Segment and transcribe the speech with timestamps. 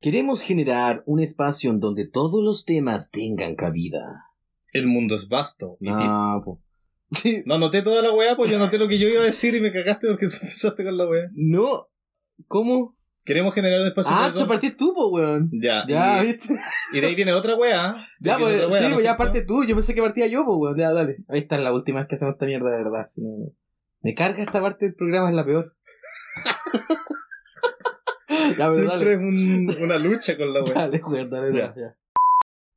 [0.00, 4.00] Queremos generar un espacio en donde todos los temas tengan cabida.
[4.72, 5.76] El mundo es vasto.
[5.80, 6.62] y No, po.
[7.12, 9.54] Sí, No anoté toda la weá, pues yo anoté lo que yo iba a decir
[9.54, 11.28] y me cagaste porque tú empezaste con la weá.
[11.34, 11.88] no.
[12.46, 12.96] ¿Cómo?
[13.22, 15.50] Queremos generar un espacio Ah, tú partiste tú, po, weón.
[15.52, 16.58] Ya, Ya, y, ¿viste?
[16.94, 17.94] y de ahí viene otra weá.
[18.20, 19.62] Ya, pues, sí, ¿no pues es ya parte tú.
[19.64, 20.78] Yo pensé que partía yo, pues, weón.
[20.78, 21.18] Ya, dale.
[21.28, 23.04] Ahí está la última vez que hacemos esta mierda de verdad.
[23.04, 23.52] si no-
[24.00, 25.76] Me carga esta parte del programa, es la peor.
[28.58, 29.12] ya, pero Siempre dale.
[29.12, 30.74] es un- una lucha con la weá.
[30.74, 31.74] Dale, weón, dale, Ya.
[31.76, 31.96] ya.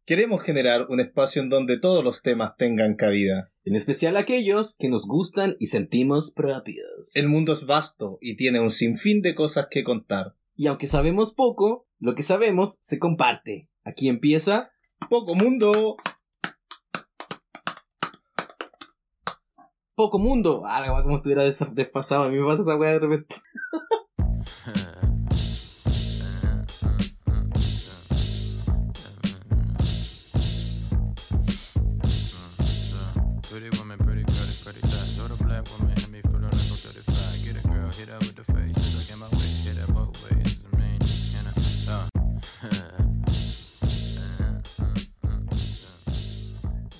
[0.06, 3.54] Queremos generar un espacio en donde todos los temas tengan cabida.
[3.64, 7.16] En especial aquellos que nos gustan y sentimos propios.
[7.16, 10.36] El mundo es vasto y tiene un sinfín de cosas que contar.
[10.58, 13.70] Y aunque sabemos poco, lo que sabemos se comparte.
[13.86, 14.72] Aquí empieza.
[15.10, 15.96] Poco mundo.
[19.96, 20.64] Poco mundo.
[20.66, 22.24] Ah, como estuviera des- desfasado.
[22.24, 23.36] A mí me pasa esa weá de repente.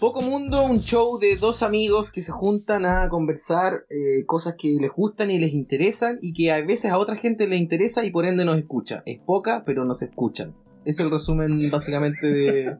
[0.04, 4.68] Poco Mundo, un show de dos amigos que se juntan a conversar eh, cosas que
[4.78, 8.12] les gustan y les interesan y que a veces a otra gente les interesa y
[8.12, 9.02] por ende nos escucha.
[9.06, 10.54] Es poca, pero nos escuchan.
[10.84, 12.76] Es el resumen básicamente de,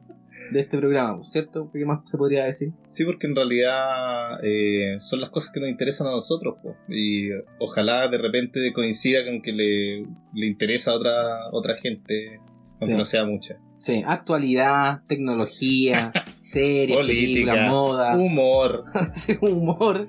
[0.52, 1.70] de este programa, ¿cierto?
[1.72, 2.74] ¿Qué más se podría decir?
[2.88, 6.56] Sí, porque en realidad eh, son las cosas que nos interesan a nosotros.
[6.62, 6.76] po.
[6.90, 10.02] Y ojalá de repente coincida con que le,
[10.34, 12.38] le interesa a otra, otra gente,
[12.82, 12.98] aunque Sí.
[12.98, 13.58] no sea mucha.
[13.78, 18.84] Sí, actualidad, tecnología, series, Política, películas, moda, humor.
[19.12, 20.06] sí, humor,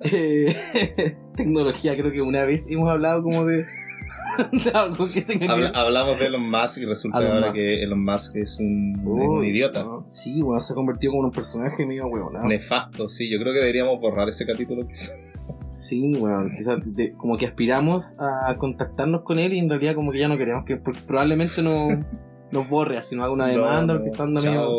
[0.04, 0.54] eh,
[1.36, 1.96] tecnología.
[1.96, 6.50] Creo que una vez hemos hablado como de, de algo que Habla- hablamos de Elon
[6.50, 7.58] Musk y resulta Elon ahora Musk.
[7.60, 9.84] que Elon Musk es un, idiota.
[9.84, 12.46] no, Sí, bueno, se ha convertido como en un personaje medio huevón.
[12.48, 13.30] Nefasto, sí.
[13.30, 14.86] Yo creo que deberíamos borrar ese capítulo.
[14.86, 15.12] quizá.
[15.70, 20.12] Sí, bueno, quizás de- como que aspiramos a contactarnos con él y en realidad como
[20.12, 21.88] que ya no queremos que probablemente no
[22.52, 24.70] nos borre, así no haga una demanda No, porque está anda medio,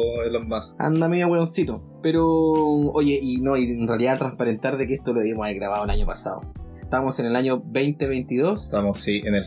[0.80, 1.84] anda medio hueoncito.
[2.02, 5.84] Pero, oye, y no, y en realidad transparentar de que esto lo debíamos haber grabado
[5.86, 6.42] el año pasado.
[6.82, 9.44] Estamos en el año 2022 Estamos, sí, en el,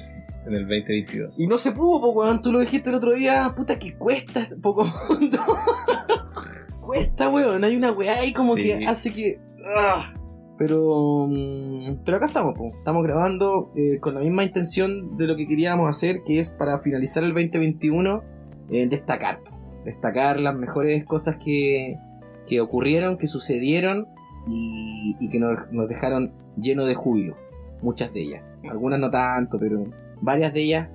[0.47, 1.38] en el 2022.
[1.38, 4.48] y no se pudo, po, weón, tú lo dijiste el otro día, puta que cuesta
[4.60, 5.38] poco mundo.
[6.81, 8.62] cuesta, weón, hay una weá ahí como Sí.
[8.62, 9.41] que hace que...
[9.64, 10.12] ah.
[10.59, 15.47] Pero, mm, pero acá estamos, estamos grabando eh, con la misma intención de lo que
[15.47, 18.22] queríamos hacer, que es para finalizar el 2021,
[18.71, 19.41] eh, destacar,
[19.84, 21.99] destacar las mejores cosas que,
[22.49, 24.09] que ocurrieron, que sucedieron
[24.49, 27.37] y, que nos, nos dejaron llenos de júbilo,
[27.83, 29.84] muchas de ellas, algunas no tanto, pero
[30.21, 30.88] varias de ellas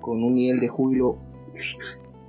[0.00, 1.18] con un nivel de júbilo,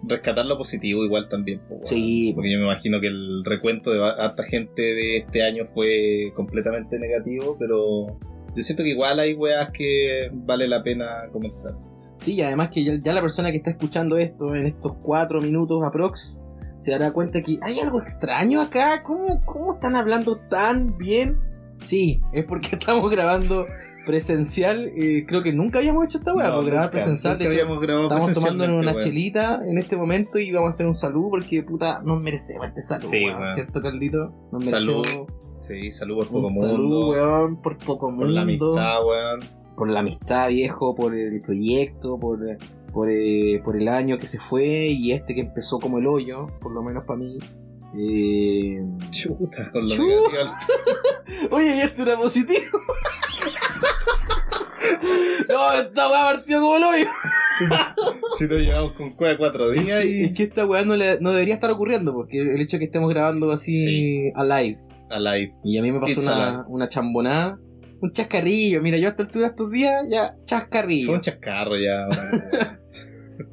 [0.04, 1.60] Rescatar lo positivo igual también.
[1.68, 2.38] po, sí, po.
[2.38, 7.00] Porque yo me imagino que el recuento de harta gente de este año fue completamente
[7.00, 8.18] negativo, pero
[8.56, 11.76] yo siento que igual hay weas que vale la pena comentar.
[12.16, 15.42] Sí, y además que ya, ya la persona que está escuchando esto en estos cuatro
[15.42, 16.44] minutos aprox
[16.80, 19.04] se dará cuenta que hay algo extraño acá.
[19.04, 21.38] ¿Cómo, cómo están hablando tan bien?
[21.78, 23.66] Sí, es porque estamos grabando
[24.06, 24.90] presencial.
[24.96, 27.34] eh, creo que nunca habíamos hecho esta weá, No, por grabar presencial.
[27.34, 30.70] nunca de hecho, habíamos grabado estamos tomando una chelita en este momento y vamos a
[30.70, 33.48] hacer un saludo porque puta, nos merecemos este saludo, Sí, weón.
[33.56, 34.34] ¿cierto, Caldito?
[34.52, 35.06] Nos Salud,
[35.52, 37.08] Sí, salud por un poco saludo, mundo.
[37.10, 39.40] weón, por poco Por la mundo amistad, weón.
[39.76, 42.40] por la amistad viejo, por el proyecto, por,
[42.94, 46.48] por, eh, por el año que se fue y este que empezó como el hoyo,
[46.62, 47.38] por lo menos para mí.
[47.98, 48.84] Eh...
[49.10, 50.04] Chuta, con lo Chu.
[50.08, 50.52] negativo.
[51.52, 52.78] Oye, y esto era positivo.
[55.50, 57.06] no, esta weá partió como el hoyo.
[58.38, 60.96] Si nos llevamos con cueva cuatro Es días que, y es que esta weá no,
[60.96, 64.32] le- no debería estar ocurriendo, porque el hecho de que estemos grabando así Sí.
[64.36, 64.78] a live.
[65.10, 65.54] a live.
[65.66, 66.64] Y a mí me pasó It's una, alive.
[66.70, 67.60] una chambonada,
[68.02, 68.82] un chascarrillo.
[68.82, 71.08] Mira, yo a esta altura de estos días, ya chascarrillo.
[71.08, 72.08] Fue un chascarro ya.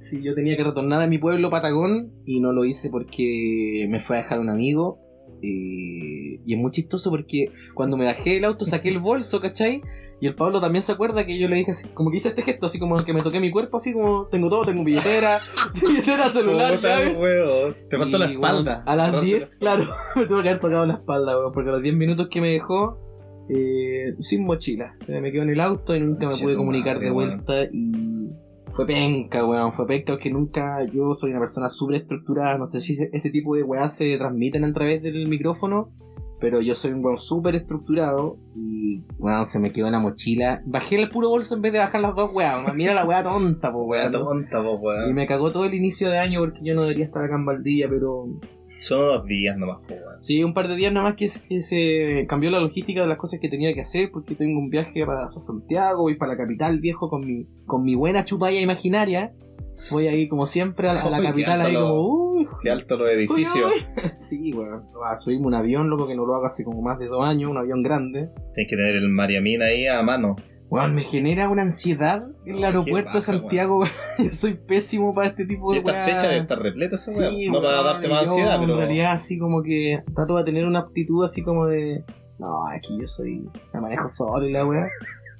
[0.01, 4.01] Sí, yo tenía que retornar a mi pueblo Patagón y no lo hice porque me
[4.01, 4.99] fue a dejar un amigo.
[5.43, 9.83] eh, y es muy chistoso porque cuando me bajé del auto saqué el bolso, ¿cachai?
[10.21, 12.43] Y el Pablo también se acuerda que yo le dije así, como que hice este
[12.43, 15.41] gesto, así como que me toqué mi cuerpo, así como tengo todo, tengo billetera,
[15.83, 17.21] billetera, celular, llaves.
[17.21, 17.77] weón.
[17.91, 18.83] Te faltó la bueno, espalda.
[18.87, 19.85] a las Agarrarte 10, claro,
[20.17, 22.51] me tuve que haber tocado la espalda, weón, porque a los 10 minutos que me
[22.51, 22.99] dejó,
[23.51, 24.97] eh, sin mochila.
[25.01, 28.31] Se me quedó en el auto y nunca me pude comunicar madre, de vuelta y
[28.77, 32.81] fue penca, weón, fue penca porque nunca, yo soy una persona súper estructurada, no sé
[32.81, 35.93] si ese, tipo de weas se transmiten a través del micrófono,
[36.41, 39.99] pero yo soy un weón súper estructurado y y, weón, se me quedó en la
[39.99, 40.63] mochila.
[40.65, 42.65] Bajé el puro bolso en vez de bajar las dos weas.
[42.65, 42.77] weón.
[42.77, 44.13] Mira la wea tonta, po, weón.
[44.13, 45.15] tonta, po, Y weón.
[45.15, 47.89] me cagó todo el inicio de año porque yo no debería estar acá en Valdivia,
[47.89, 48.27] pero
[48.79, 50.23] Son dos días nomás, po, weón.
[50.23, 53.41] Sí, un par de días nomás que, que se cambió la logística de las cosas
[53.41, 57.09] que tenía que hacer porque tengo un viaje para Santiago, voy para la capital viejo
[57.11, 59.33] con mi, con mi buena chupalla imaginaria.
[59.91, 61.95] Voy ahí como siempre a la, a la capital ahí como...
[62.01, 62.26] Uy,
[62.63, 63.71] Qué alto los edificios.
[64.21, 64.85] Sí, weón.
[65.05, 67.51] A subirme un avión, loco, que no lo hago hace como más de dos años,
[67.51, 68.31] un avión grande.
[68.55, 70.37] Tienes que tener el Mariamin ahí a mano.
[70.69, 73.93] Weón, me genera una ansiedad en el aeropuerto de Santiago, weón.
[74.19, 76.05] Yo soy pésimo para este tipo de esta weas.
[76.11, 77.13] fecha debe estar repleta esa.
[77.13, 78.73] Sí, no para weón, darte más yo, ansiedad, pero.
[78.73, 82.05] En realidad, así como que trato de tener una aptitud así como de.
[82.39, 83.49] No, aquí yo soy.
[83.73, 84.89] Me manejo solo y la weá.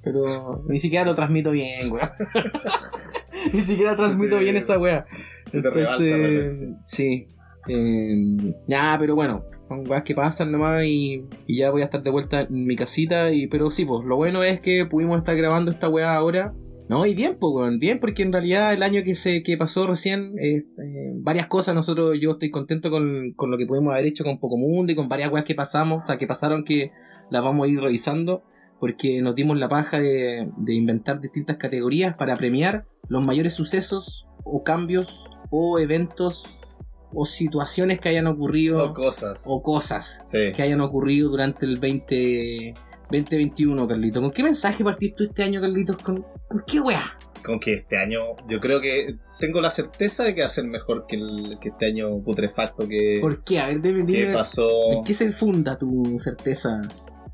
[0.05, 2.17] Pero ni siquiera lo transmito bien, weá.
[3.53, 5.07] ni siquiera transmito te- bien esa weá.
[5.47, 6.77] se te rebalsa de repente.
[6.85, 7.29] sí.
[7.69, 12.01] Eh, ya, pero bueno, son weas que pasan nomás y, y ya voy a estar
[12.03, 13.33] de vuelta en mi casita.
[13.33, 16.55] Y, pero sí, pues lo bueno es que pudimos estar grabando esta weá ahora.
[16.89, 20.35] No, y bien, pues, bien, porque en realidad el año que se que pasó recién,
[20.39, 24.23] eh, eh, varias cosas, nosotros, yo estoy contento con, con lo que pudimos haber hecho
[24.23, 26.93] con Poco Mundo y con varias weas que pasamos, o sea, que pasaron que
[27.29, 28.45] las vamos a ir revisando,
[28.81, 34.27] porque nos dimos la paja de, de inventar distintas categorías para premiar los mayores sucesos
[34.45, 36.77] o cambios o eventos
[37.13, 39.45] o situaciones que hayan ocurrido O cosas.
[39.49, 40.53] o cosas Sí.
[40.55, 42.75] que hayan ocurrido durante el 20,
[43.11, 44.21] 2021, Carlito.
[44.21, 45.97] ¿Con qué mensaje partiste este año, Carlitos?
[45.99, 47.17] ¿Con, con qué weá?
[47.45, 48.19] Con que este año,
[48.49, 51.69] yo creo que tengo la certeza de que va a ser mejor que, el, que
[51.69, 53.61] este año putrefacto que, ¿Por qué?
[53.61, 54.69] A ver, dime, dime, pasó.
[54.93, 56.81] ¿En qué se funda tu certeza?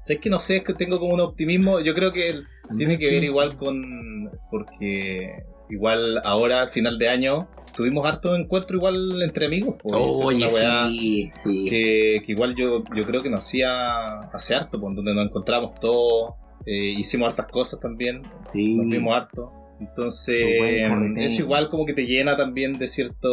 [0.09, 1.81] Es que no sé, es que tengo como un optimismo.
[1.81, 2.43] Yo creo que
[2.77, 4.31] tiene que ver igual con.
[4.51, 9.77] Porque igual ahora, al final de año, tuvimos harto encuentro igual entre amigos.
[9.83, 11.67] pues, Oye, sí, sí.
[11.69, 15.79] que, que igual yo, yo creo que nos hacía hace harto, pues, donde nos encontramos
[15.81, 16.35] todos,
[16.67, 18.77] eh, hicimos hartas cosas también, sí.
[18.77, 19.53] nos vimos harto.
[19.81, 21.25] Entonces, Su buen corneteo.
[21.25, 23.29] es igual como que te llena también de cierto,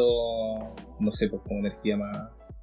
[1.00, 2.18] no sé, pues como energía más.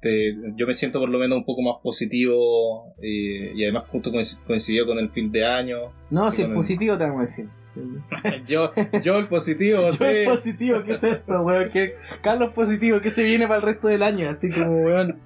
[0.07, 4.11] Te- yo me siento por lo menos un poco más positivo eh, y además justo
[4.11, 5.77] coinc- coincidió con el fin de año.
[6.09, 7.47] No, si es positivo te vamos a decir.
[8.47, 8.69] yo,
[9.03, 10.03] yo el positivo, Yo sí.
[10.05, 11.69] es positivo, ¿qué es esto, weón?
[11.71, 14.29] ¿Qué, Carlos positivo, ¿qué se viene para el resto del año?
[14.29, 15.19] Así como, weón.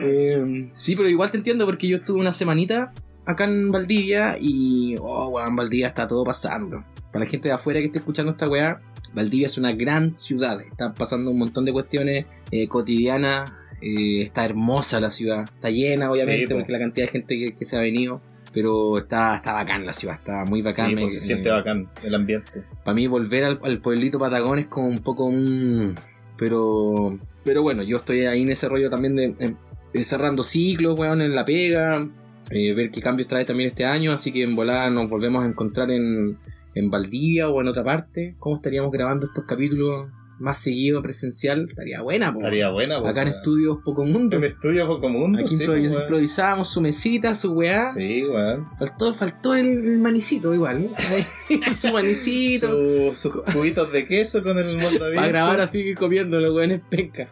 [0.00, 2.92] Eh, sí, pero igual te entiendo porque yo estuve una semanita
[3.26, 6.84] acá en Valdivia y, oh, weón, Valdivia está todo pasando.
[7.12, 8.80] Para la gente de afuera que esté escuchando esta weá,
[9.14, 10.60] Valdivia es una gran ciudad.
[10.60, 13.52] Está pasando un montón de cuestiones eh, cotidianas.
[13.80, 15.42] Eh, está hermosa la ciudad.
[15.44, 18.20] Está llena, obviamente, Sí, porque la cantidad de gente que, que se ha venido.
[18.54, 20.96] Pero está, está bacán la ciudad, está muy bacán.
[20.96, 22.62] Sí, se siente bacán el ambiente.
[22.82, 25.94] para mí volver al, al pueblito Patagón es como un poco un...
[26.38, 27.18] Pero...
[27.44, 29.54] Pero bueno, yo estoy ahí en ese rollo también de, em,
[29.92, 32.08] de cerrando ciclos, weón, en la pega.
[32.50, 34.12] eh, ver qué cambios trae también este año.
[34.12, 36.38] Así que en volada nos volvemos a encontrar en,
[36.74, 38.34] en Valdivia o en otra parte.
[38.38, 41.66] ¿Cómo estaríamos grabando estos capítulos más seguido presencial?
[41.68, 42.38] Estaría buena, po.
[42.38, 43.00] Estaría buena.
[43.00, 44.36] pues, Acá en estudios Poco Mundo.
[44.36, 45.38] En estudio poco mundo.
[45.40, 46.02] Aquí sí, improvis- weón.
[46.02, 47.86] improvisábamos su mesita, su weá.
[47.90, 48.66] Sí, weón.
[48.78, 50.90] Faltó, faltó el, manicito igual.
[51.74, 52.68] su manicito.
[52.68, 55.14] Su- sus cubitos de queso con el moldadito.
[55.16, 57.26] Para grabar así que comiendo los weones penca.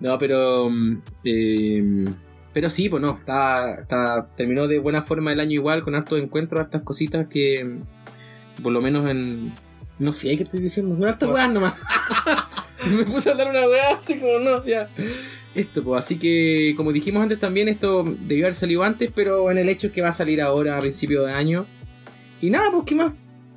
[0.00, 0.70] No, pero.
[0.70, 2.04] mm, eh,
[2.54, 6.20] pero sí, pues no, está, está, terminó de buena forma el año igual, con hartos
[6.20, 7.64] encuentros, hartas cositas que.
[7.64, 9.52] mm, Por lo menos en.
[9.98, 10.96] No sé, ¿qué estoy diciendo?
[10.96, 11.74] Con hartas No weas nomás.
[12.96, 14.88] Me puse a hablar una wea así como no, ya.
[15.54, 19.58] Esto, pues, así que, como dijimos antes también, esto debió haber salido antes, pero en
[19.58, 21.66] el hecho es que va a salir ahora a principio de año.
[22.40, 23.12] Y nada, pues, ¿qué más?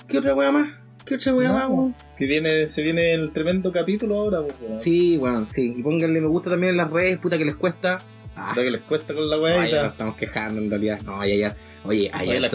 [0.07, 0.69] ¿Qué otra wea más?
[1.05, 1.95] ¿Qué otra wea No, más, weón?
[2.17, 4.79] Que viene, se viene el tremendo capítulo ahora, pues, weón.
[4.79, 5.75] Sí, bueno, sí.
[5.77, 7.99] Y pónganle me gusta también en las redes, puta que les cuesta.
[8.35, 11.01] Ah, Puta que les cuesta con la no, ya nos weá estamos quejando en realidad.
[11.01, 11.55] No, ya, ya.
[11.83, 12.49] Oye, hay la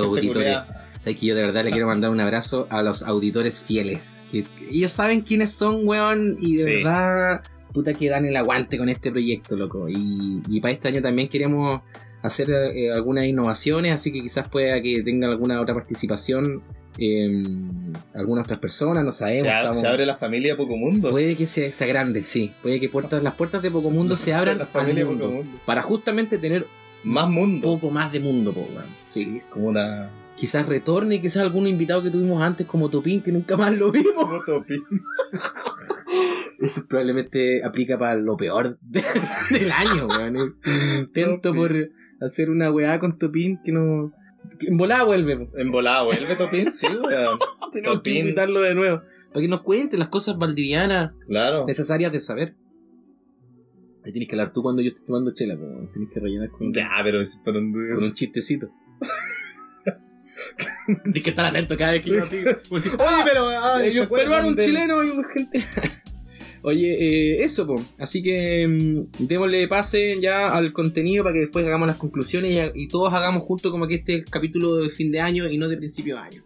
[1.06, 4.24] Sabes que yo de verdad le quiero mandar un abrazo a los auditores fieles.
[4.28, 6.36] Que ellos saben quiénes son, weón.
[6.40, 6.70] Y de Sí.
[6.82, 9.88] verdad, puta que dan el aguante con este proyecto, loco.
[9.88, 11.82] Y, y para este año también queremos
[12.22, 16.62] hacer eh, algunas innovaciones, así que quizás pueda que tenga alguna otra participación.
[16.98, 17.42] eh,
[18.14, 19.42] algunas otras personas, no sabemos.
[19.42, 21.10] Se, estamos- se abre la familia Poco Mundo.
[21.10, 22.52] Puede que sea, sea grande, sí.
[22.62, 25.36] Puede que puertas, las puertas de Poco Mundo se abran La al familia mundo, Poco
[25.36, 25.60] Mundo.
[25.66, 26.66] Para justamente tener
[27.04, 27.68] Más un mundo.
[27.68, 28.86] poco más de mundo, po, weón.
[29.04, 29.22] Sí.
[29.24, 30.08] Sí, como una.
[30.36, 34.12] Quizás retorne, quizás algún invitado que tuvimos antes como Topín, que nunca más lo vimos.
[34.14, 35.06] Como Topins.
[36.60, 39.02] Eso probablemente aplica para lo peor de-
[39.58, 40.48] del año, weón.
[40.98, 41.72] Intento por
[42.20, 44.12] hacer una weá con Topín que no...
[44.58, 45.48] que en volada vuelve.
[45.56, 47.38] En volada, vuelve Topin, sí, weón.
[47.72, 48.16] Tenemos que Topín.
[48.18, 49.02] invitarlo de nuevo.
[49.32, 51.64] Para que nos cuente las cosas valdivianas Claro.
[51.66, 52.54] necesarias de saber.
[54.04, 55.90] Ahí tienes que hablar tú cuando yo estoy tomando chela, weón.
[55.92, 56.72] Tienes que rellenar con...
[56.74, 58.68] Ya, pero un con un chistecito.
[61.04, 62.50] Tienes que estar atento cada vez que yo digo.
[62.68, 63.48] Como decir, Oye, pero.
[63.48, 65.64] ah, Hay ¿se un peruano, un chileno y un gente.
[66.62, 66.94] Oye,
[67.38, 67.80] eh, eso, po.
[67.98, 72.82] Así que mm, démosle pase ya al contenido para que después hagamos las conclusiones y,
[72.84, 75.58] y todos hagamos junto como que este es el capítulo de fin de año y
[75.58, 76.42] no de principio de año.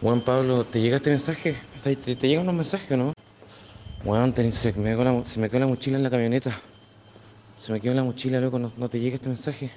[0.00, 1.54] Juan Pablo, ¿te llega este mensaje?
[1.84, 4.32] ¿Te, te, te llegan los mensajes o no?
[4.32, 6.58] Te- se, me quedó la, se me quedó la mochila en la camioneta.
[7.62, 9.70] Se me quedó la mochila, loco, no, no te llega este mensaje.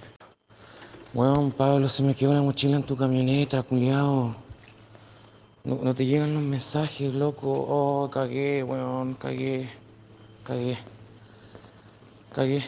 [1.13, 4.35] Weón, Pablo, se me quedó la mochila en tu camioneta, culiao.
[5.63, 7.51] No, no te llegan los mensajes, loco.
[7.51, 9.69] Oh, cagué, weón, cagué.
[10.43, 10.79] Cagué.
[12.33, 12.63] Cagué.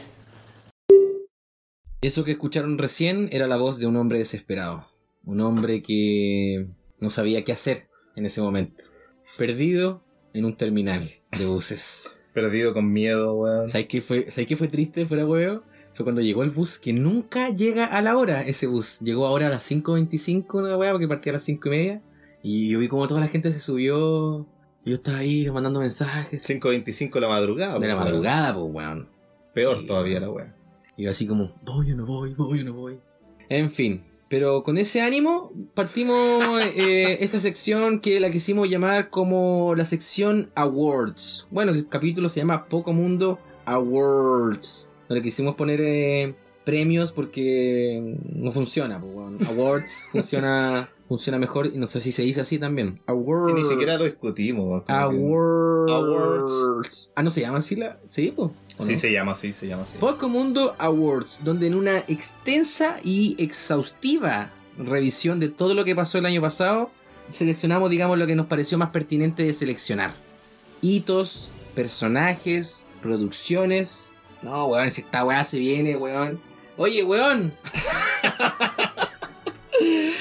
[2.00, 4.86] Eso que escucharon recién era la voz de un hombre desesperado.
[5.25, 6.67] Un hombre que
[7.00, 8.83] no sabía qué hacer en ese momento.
[9.36, 10.03] Perdido
[10.36, 12.03] en un terminal de buses.
[12.38, 13.67] Perdido con miedo, weón.
[13.67, 15.63] ¿Sabes qué fue, ¿sabes qué fue triste fuera huevo?
[15.94, 19.00] Fue cuando llegó el bus, que nunca llega a la hora ese bus.
[19.00, 22.01] Llegó ahora a las 5.25 una weá, porque partía a las 5 y media.
[22.44, 24.46] Y yo vi como toda la gente se subió.
[24.86, 26.48] Y yo estaba ahí mandando mensajes.
[26.48, 27.79] 5.25 de la madrugada.
[27.79, 28.06] de la weón.
[28.06, 29.10] madrugada, pues weón.
[29.56, 30.50] Peor Sí, todavía la weón.
[30.50, 30.56] weón.
[30.96, 33.00] Y yo así como, voy o no voy, voy o no voy.
[33.50, 36.43] En fin, pero con ese ánimo partimos
[36.75, 41.48] eh, esta sección que la quisimos llamar como la sección Awards.
[41.51, 44.89] Bueno, el capítulo se llama Poco Mundo Awards.
[45.10, 48.98] No le quisimos poner eh, premios porque no funciona.
[48.98, 52.99] Awards funciona, funciona mejor y no sé si se dice así también.
[53.07, 53.55] Y Awards.
[53.55, 54.83] ni siquiera lo discutimos.
[54.87, 55.91] Awards.
[55.91, 57.11] Awards.
[57.15, 57.97] Ah, no se llama así la.
[58.09, 58.49] Sí, pues.
[58.77, 58.97] ¿o Sí, no?
[58.99, 59.97] se llama así, se llama así.
[59.97, 66.17] Poco Mundo Awards, donde en una extensa y exhaustiva revisión de todo lo que pasó
[66.19, 66.91] el año pasado,
[67.29, 70.13] seleccionamos, digamos, lo que nos pareció más pertinente de seleccionar.
[70.81, 74.11] Hitos, personajes, producciones.
[74.43, 76.39] No, weón, si esta weá se viene, weón.
[76.77, 77.53] Oye, weón.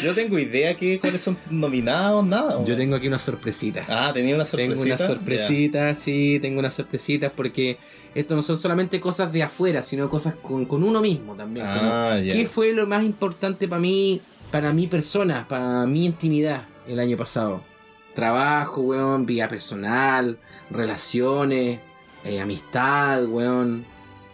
[0.02, 2.62] Yo tengo idea que cuáles son nominados, nada.
[2.64, 3.84] Yo tengo aquí una sorpresita.
[3.88, 4.74] Ah, tenía una sorpresita.
[4.84, 7.78] Tengo unas sorpresitas, sí, tengo unas sorpresitas porque
[8.14, 11.66] esto no son solamente cosas de afuera, sino cosas con, con uno mismo también.
[11.66, 12.20] como, Ah.
[12.22, 14.20] ¿Qué fue lo más importante para mí,
[14.50, 17.62] para mi persona, para mi intimidad el año pasado?
[18.14, 20.38] Trabajo, weón, vida personal,
[20.70, 21.80] relaciones,
[22.24, 23.84] eh, amistad, weón.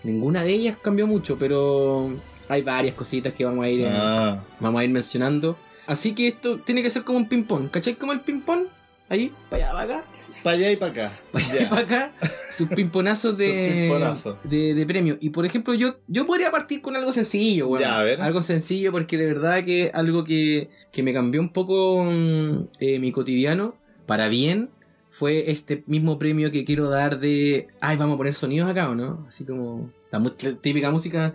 [0.04, 2.10] Ninguna de ellas cambió mucho, pero
[2.52, 5.56] hay varias cositas que vamos a ir, eh, Ah, vamos a ir mencionando.
[5.86, 7.94] Así que esto tiene que ser como un ping-pong, ¿cachai?
[7.94, 8.66] Como el ping-pong.
[9.08, 10.04] Ahí, para allá, para acá,
[10.42, 11.20] para allá y para acá.
[11.32, 12.12] para allá y para acá.
[12.56, 15.18] Sus pimponazos de, de premio.
[15.20, 17.82] Y por ejemplo, yo, yo podría partir con algo sencillo, weón.
[17.82, 18.22] Ya, a ver.
[18.22, 22.98] Algo sencillo porque de verdad que algo que, que me cambió un poco mm, eh,
[23.00, 24.70] mi cotidiano, para bien,
[25.10, 27.68] fue este mismo premio que quiero dar de...
[27.80, 29.26] Ay, vamos a poner sonidos acá, ¿o no?
[29.28, 29.90] Así como...
[30.12, 30.20] La
[30.60, 31.34] típica música...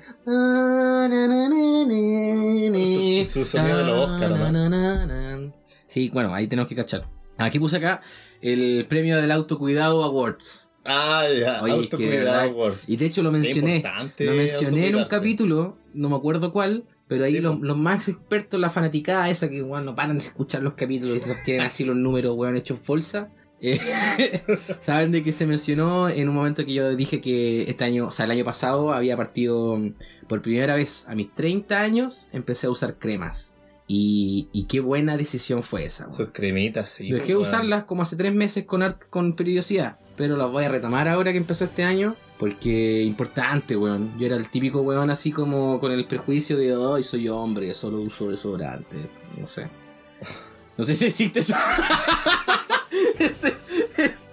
[3.26, 5.52] Su- su sonido de los Oscar, ¿no?
[5.86, 7.06] Sí, bueno, ahí tenemos que cachar.
[7.38, 8.02] Aquí puse acá
[8.42, 10.70] el premio del autocuidado awards.
[10.86, 11.62] Ah, ya.
[11.64, 12.88] Oye, es que de Autocuidado Awards.
[12.90, 13.84] Y de hecho lo mencioné.
[14.20, 17.64] Lo mencioné en un capítulo, no me acuerdo cuál, pero ahí Sí, los, po.
[17.66, 21.28] los más expertos, la fanaticada esa que bueno, no paran de escuchar los capítulos y
[21.28, 23.30] los tienen así los números, weón, hechos bolsa.
[23.62, 24.42] Eh,
[24.80, 28.12] Saben de que se mencionó en un momento que yo dije que este año, o
[28.12, 29.94] sea, el año pasado había partido mm,
[30.28, 33.58] por primera vez a mis 30 años, empecé a usar cremas.
[33.90, 36.04] Y, y qué buena decisión fue esa.
[36.04, 36.14] weón.
[36.14, 37.10] Sus cremitas, sí.
[37.10, 37.48] Dejé de weón.
[37.48, 39.98] usarlas como hace tres meses con, con periodicidad.
[40.18, 42.16] Pero las voy a retomar ahora que empezó este año.
[42.38, 44.20] Porque importante, weón.
[44.20, 48.02] Yo era el típico weón así como con el prejuicio de, ay, soy hombre, solo
[48.02, 48.98] uso desodorante.
[49.38, 49.70] No sé.
[50.78, 51.60] No sé si existe esa...
[53.20, 53.54] ese,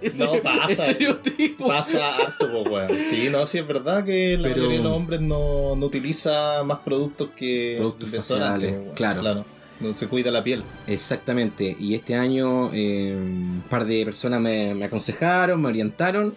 [0.01, 0.87] ese No, pasa.
[0.87, 1.67] estereotipo.
[1.67, 2.89] Pasa harto, po, weón.
[2.97, 6.63] Sí, no, sí es verdad que la Pero- mayoría de los hombres no, no utiliza
[6.63, 8.93] más productos que Productos faciales, weón.
[8.95, 9.45] claro.
[9.79, 10.63] No se cuida la piel.
[10.87, 11.75] Exactamente.
[11.77, 16.33] Y este año eh, un par de personas me, me aconsejaron, me orientaron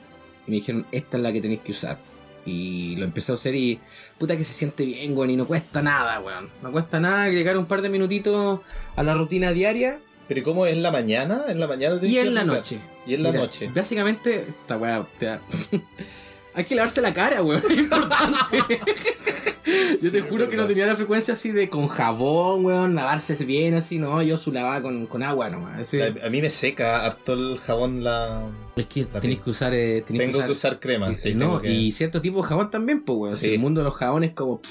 [0.46, 1.98] y me dijeron, esta es la que tenéis que usar.
[2.44, 3.78] Y lo empecé a hacer y
[4.18, 6.50] puta que se siente bien, weón, y no cuesta nada, weón.
[6.62, 8.60] No cuesta nada agregar un par de minutitos
[8.96, 11.44] a la rutina diaria Pero ¿y ¿cómo es en la mañana?
[11.48, 12.80] En la mañana y en la noche.
[13.06, 13.70] Y en la Mira, noche.
[13.74, 15.06] Básicamente, esta weá,
[16.54, 18.80] hay que lavarse la cara, weón, es importante.
[20.02, 23.74] Yo te juro que no tenía la frecuencia así de con jabón, weón, lavarse bien
[23.74, 25.80] así, no, yo su lavaba con, con agua nomás.
[25.80, 28.48] Así- A, a mí me seca harto el jabón la...
[28.76, 29.40] Es que piel.
[29.40, 29.74] que usar.
[29.74, 31.10] eh, tenés Tengo que usar crema.
[31.10, 33.30] y, sí, no, que- y cierto tipo de jabón también, pues, weón.
[33.36, 33.54] Sí.
[33.54, 34.60] El mundo de los jabones, como.
[34.60, 34.70] pff,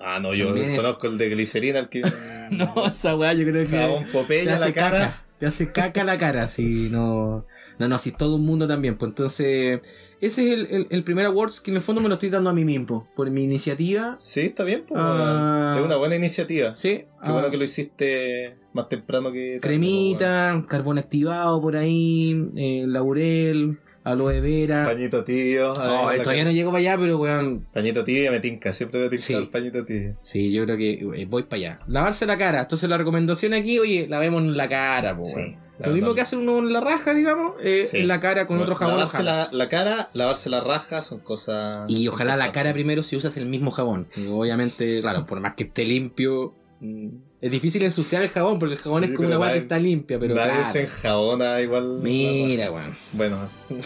[0.00, 2.02] Ah, no, yo También conozco el de glicerina, el que...
[2.52, 3.76] no, esa weá, yo creo que.
[3.76, 4.98] Jabón Popeye a la cara.
[5.00, 5.22] caca.
[5.40, 7.44] te hace caca la cara, si no.
[7.78, 9.80] No, no, si todo un mundo también, pues entonces.
[10.20, 12.50] Ese es el, el- el primer awards que en el fondo me lo estoy dando
[12.50, 14.14] a mí mismo, por mi iniciativa.
[14.16, 15.76] Sí, está bien, pues, Ah.
[15.78, 16.74] es una buena iniciativa.
[16.74, 22.48] Sí, Qué ah, bueno que lo hiciste más temprano que cremita, carbón activado por ahí,
[22.56, 24.86] eh, laurel, aloe vera.
[24.86, 25.74] Pañito tibio.
[25.74, 27.66] La todavía no llego para allá, pero weón.
[27.72, 29.34] Pañito tibio me tinca, siempre me tinca Sí.
[29.34, 30.16] el pañito tibio.
[30.22, 31.78] Sí, yo creo que eh, voy para allá.
[31.86, 32.62] Lavarse la cara.
[32.62, 35.67] Entonces la recomendación aquí, oye, lavemos la cara, po, weón.
[35.78, 37.98] Lo mismo que hace uno en la raja, digamos, eh, Sí.
[37.98, 38.96] en la cara con Bueno, otro jabón.
[38.96, 41.88] Lavarse la, la cara, lavarse la raja son cosas.
[41.88, 44.08] Y ojalá la cara primero si usas el mismo jabón.
[44.16, 46.54] Y obviamente, claro, por más que esté limpio.
[46.80, 47.08] mm,
[47.40, 49.78] Es difícil ensuciar el jabón porque el jabón Sí, es como una weá que está
[49.78, 50.72] limpia, pero Nadie claro.
[50.72, 52.00] se enjabona igual.
[52.02, 52.92] Mira, weón.
[53.12, 53.48] Bueno,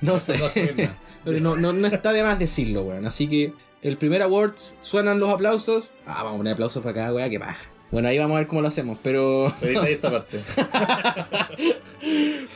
[0.00, 0.38] No sé.
[0.38, 0.96] no sé nada.
[1.24, 3.04] Pero no, no, no está de más decirlo, weón.
[3.06, 5.94] Así que el primer awards suenan los aplausos.
[6.06, 7.68] Ah, vamos a poner aplausos para cada weá, que paja.
[7.90, 9.52] Bueno, ahí vamos a ver cómo lo hacemos, pero.
[9.62, 10.40] Esta parte.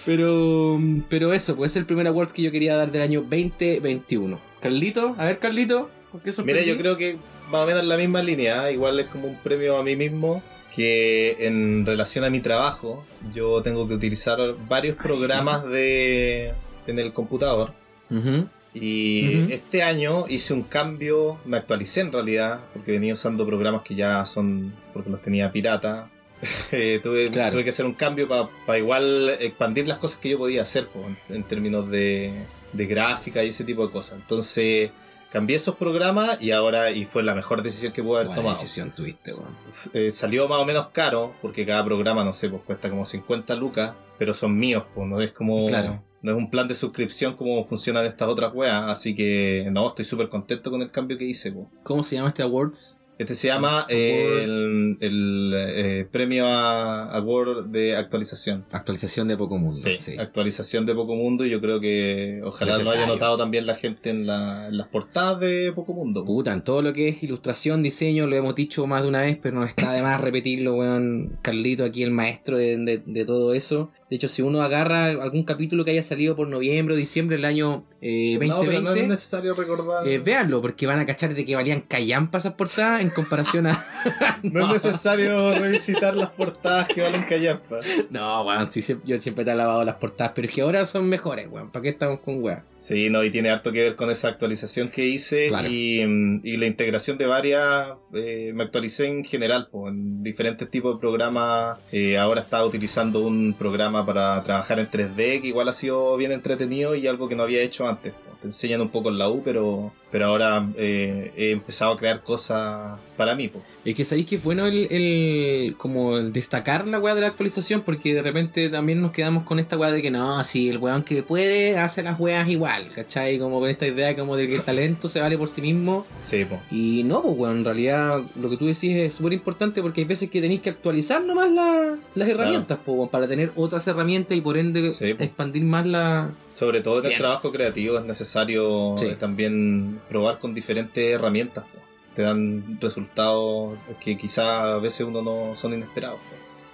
[0.04, 0.80] Pero.
[1.08, 4.40] Pero eso, pues es el primer awards que yo quería dar del año 2021.
[4.60, 5.90] Carlito, a ver, Carlito.
[6.10, 7.16] ¿por qué Mira, yo creo que
[7.50, 8.74] más o menos en la misma línea, ¿eh?
[8.74, 10.42] igual es como un premio a mí mismo,
[10.74, 16.54] que en relación a mi trabajo, yo tengo que utilizar varios programas de
[16.86, 17.72] en el computador.
[18.10, 18.46] Ujú.
[18.74, 23.94] Y este año hice un cambio, me actualicé en realidad, porque venía usando programas que
[23.94, 26.08] ya son, porque los tenía pirata.
[26.72, 27.52] Eh, tuve, Claro.
[27.52, 31.00] tuve que hacer un cambio para igual expandir las cosas que yo podía hacer po,
[31.06, 32.32] en, en términos de,
[32.72, 34.18] de gráfica y ese tipo de cosas.
[34.20, 34.90] Entonces
[35.30, 38.54] cambié esos programas y ahora, y fue la mejor decisión que pude haber tomado.
[38.58, 39.56] decisión tuviste, weón.
[39.92, 43.54] Eh, salió más o menos caro, porque cada programa, no sé, pues cuesta como 50
[43.54, 45.68] lucas, pero son míos, pues no es como...
[45.68, 46.02] Claro.
[46.22, 50.04] No es un plan de suscripción como funcionan estas otras weas, así que no, estoy
[50.04, 51.52] súper contento con el cambio que hice.
[51.82, 53.01] ¿Cómo se llama este awards?
[53.22, 58.64] Este se llama eh, el, el, eh, premio a Award de actualización.
[58.72, 59.72] Actualización de Poco Mundo.
[59.76, 60.16] Sí, sí.
[60.18, 64.10] actualización de Poco Mundo y yo creo que ojalá lo haya notado también la gente
[64.10, 66.24] en, la- en las portadas de Poco Mundo.
[66.24, 69.38] Puta, en todo lo que es ilustración, diseño, lo hemos dicho más de una vez,
[69.42, 71.38] pero no está de más repetirlo, weón.
[71.42, 73.90] Carlito aquí, el maestro de, de- de todo eso.
[74.10, 77.46] De hecho, si uno agarra algún capítulo que haya salido por noviembre o diciembre del
[77.46, 80.06] año eh, No, pero 2020, no es necesario recordar.
[80.06, 83.84] eh, véanlo, porque van a cachar de que valían callampas esas portadas en comparación a...
[84.42, 87.78] No es necesario revisitar las portadas que valen callampa.
[88.10, 91.08] No, weón, sí, yo siempre te he lavado las portadas, pero es que ahora son
[91.08, 91.70] mejores, weón.
[91.70, 92.62] ¿Para qué estamos con weón?
[92.74, 95.68] Sí, no, y tiene harto que ver con esa actualización que hice Claro.
[95.70, 97.90] y, mm, y la integración de varias.
[98.14, 101.78] eh, me actualicé en general, po, en diferentes tipos de programas.
[101.92, 106.32] Eh, ahora estaba utilizando un programa para trabajar en 3D que igual ha sido bien
[106.32, 108.12] entretenido y algo que no había hecho antes.
[108.40, 112.22] Te enseñan un poco en la U, pero, pero ahora eh, he empezado a crear
[112.22, 113.48] cosas para mí.
[113.48, 113.62] po.
[113.84, 117.26] Es que sabéis que es bueno el, el- como el destacar la weá de la
[117.28, 120.78] actualización, porque de repente también nos quedamos con esta weá de que no, si el
[120.78, 123.40] weón que puede hace las weas igual, ¿cachai?
[123.40, 126.06] Como con esta idea como de que el talento se vale por sí mismo.
[126.22, 126.60] Sí, po.
[126.70, 130.06] Y no, pues weón, en realidad lo que tú decís es súper importante porque hay
[130.06, 134.36] veces que tenéis que actualizar nomás la- las herramientas, pues, weón, para tener otras herramientas
[134.36, 136.30] y por ende Sí, expandir más la...
[136.52, 139.06] Sobre todo en el trabajo creativo es necesario Sí.
[139.06, 141.64] eh, también probar con diferentes herramientas.
[141.64, 141.80] po.
[142.14, 146.18] Te dan resultados que quizá a veces uno no son inesperados.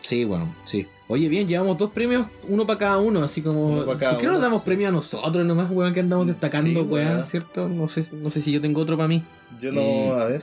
[0.01, 0.87] Sí, bueno, sí.
[1.09, 3.85] Oye, bien, llevamos dos premios, uno para cada uno, así como...
[3.85, 4.67] ¿Por qué no nos damos sí.
[4.67, 7.25] premio a nosotros nomás, weón, que andamos destacando, Sí, weón.
[7.25, 7.69] ¿cierto?
[7.69, 9.23] No sé, no sé si yo tengo otro para mí.
[9.61, 10.43] Yo no, Eh, a ver.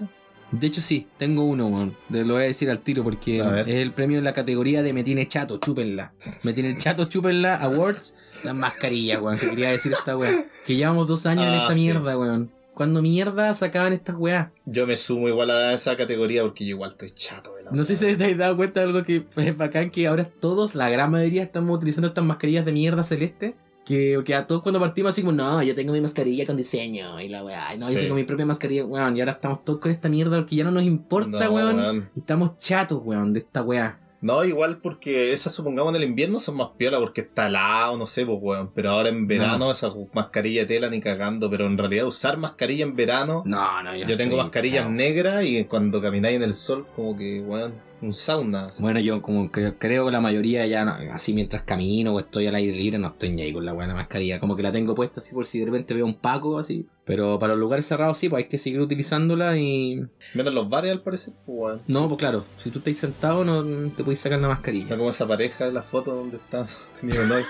[0.51, 1.95] De hecho, sí, tengo uno, weón.
[2.09, 5.03] Lo voy a decir al tiro porque es el premio en la categoría de Me
[5.03, 6.13] tiene chato, chúpenla.
[6.43, 10.45] Me tiene chato, chúpenla, awards, las mascarillas, weón, que quería decir esta weón.
[10.65, 11.81] Que llevamos dos años en Ah, esta sí.
[11.81, 12.51] mierda, weón.
[12.75, 14.49] Cuando mierda sacaban estas weas.
[14.65, 17.83] Yo me sumo igual a esa categoría porque yo igual estoy chato de la No
[17.85, 20.89] sé si te habéis dado cuenta de algo que es bacán, que ahora todos, la
[20.89, 23.55] gran mayoría, estamos utilizando estas mascarillas de mierda celeste.
[23.85, 27.21] Que, que a todos cuando partimos así como, no, yo tengo mi mascarilla con diseño
[27.21, 27.71] y la weá.
[27.77, 27.93] No, Sí.
[27.93, 29.15] yo tengo mi propia mascarilla, weón.
[29.15, 31.75] Y ahora estamos todos con esta mierda porque ya no nos importa, No, weón.
[31.77, 32.09] weón.
[32.17, 33.99] Estamos chatos, weón, de esta weá.
[34.25, 38.07] No, igual porque esas supongamos en el invierno son más piola porque está helado, no
[38.07, 38.71] sé, pues weón.
[38.73, 41.47] Pero ahora en verano esa mascarilla de tela ni cagando.
[41.47, 43.43] Pero en realidad usar mascarilla en verano.
[43.45, 47.39] No, no, Yo tengo estoy mascarillas negras y cuando camináis en el sol, como que,
[47.41, 48.65] weón, un sauna.
[48.65, 48.81] así.
[48.81, 52.47] Bueno, yo como creo, creo que la mayoría ya, no- así mientras camino o estoy
[52.47, 54.39] al aire libre, no estoy ni ahí con la buena mascarilla.
[54.39, 56.87] Como que la tengo puesta así por si de repente veo un paco así.
[57.05, 60.03] Pero para los lugares cerrados sí, pues hay que seguir utilizándola y...
[60.33, 61.79] Menos los bares al parecer, pues.
[61.87, 64.97] No, pues claro, si tú estás sentado no te puedes sacar la No mascarilla.
[64.97, 66.65] como esa pareja de la foto donde están
[66.99, 67.43] teniendo hoy.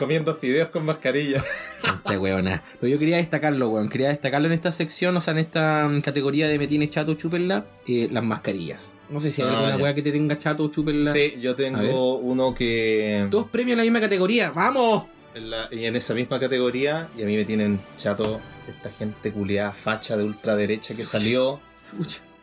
[0.00, 1.40] comiendo fideos con mascarilla.
[1.80, 2.64] Gente weona.
[2.80, 3.88] Pero yo quería destacarlo, weón.
[3.88, 7.64] Quería destacarlo en esta sección, o sea, en esta categoría de me tiene chato, chúpenla,
[7.86, 8.98] eh, las mascarillas.
[9.10, 11.12] No sé si hay Ah, alguna weá que te tenga chato, chúpenla.
[11.12, 13.28] Sí, yo tengo uno que.
[13.30, 15.04] Dos premios en la misma categoría, ¡vamos!
[15.34, 18.38] en la- y en esa misma categoría, y a mí me tienen chato
[18.68, 21.60] esta gente culiada facha de ultraderecha que salió.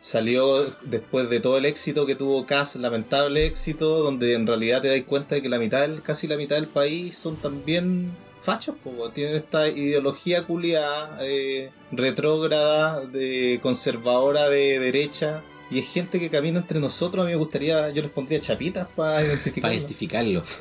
[0.00, 4.88] Salió después de todo el éxito que tuvo Cass, lamentable éxito, donde en realidad te
[4.88, 9.10] das cuenta de que la mitad, casi la mitad del país son también fachos, como
[9.10, 15.42] tienen esta ideología culiada, eh, retrógrada, de conservadora de derecha.
[15.70, 17.22] Y es gente que camina entre nosotros.
[17.22, 19.20] A mí me gustaría, yo les pondría chapitas para
[19.60, 20.60] Para identificarlos.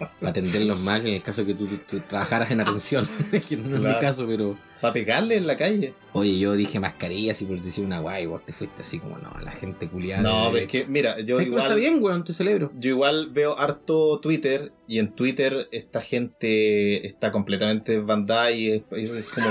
[0.22, 3.06] atenderlos mal en el caso que tú, tú- tú trabajaras en atención.
[3.48, 4.00] que no es mi Claro.
[4.00, 4.56] caso, pero.
[4.80, 5.92] Para pegarle en la calle.
[6.14, 9.30] Oye, yo dije mascarillas y por decir una guay, vos te fuiste así como, no,
[9.42, 10.22] la gente culiada.
[10.22, 11.62] No, es que, mira, yo Sí, igual.
[11.64, 12.70] está bien, weón, te celebro.
[12.78, 18.82] Yo igual veo harto Twitter y en Twitter esta gente está completamente desbandada y es,
[18.92, 19.50] es- es como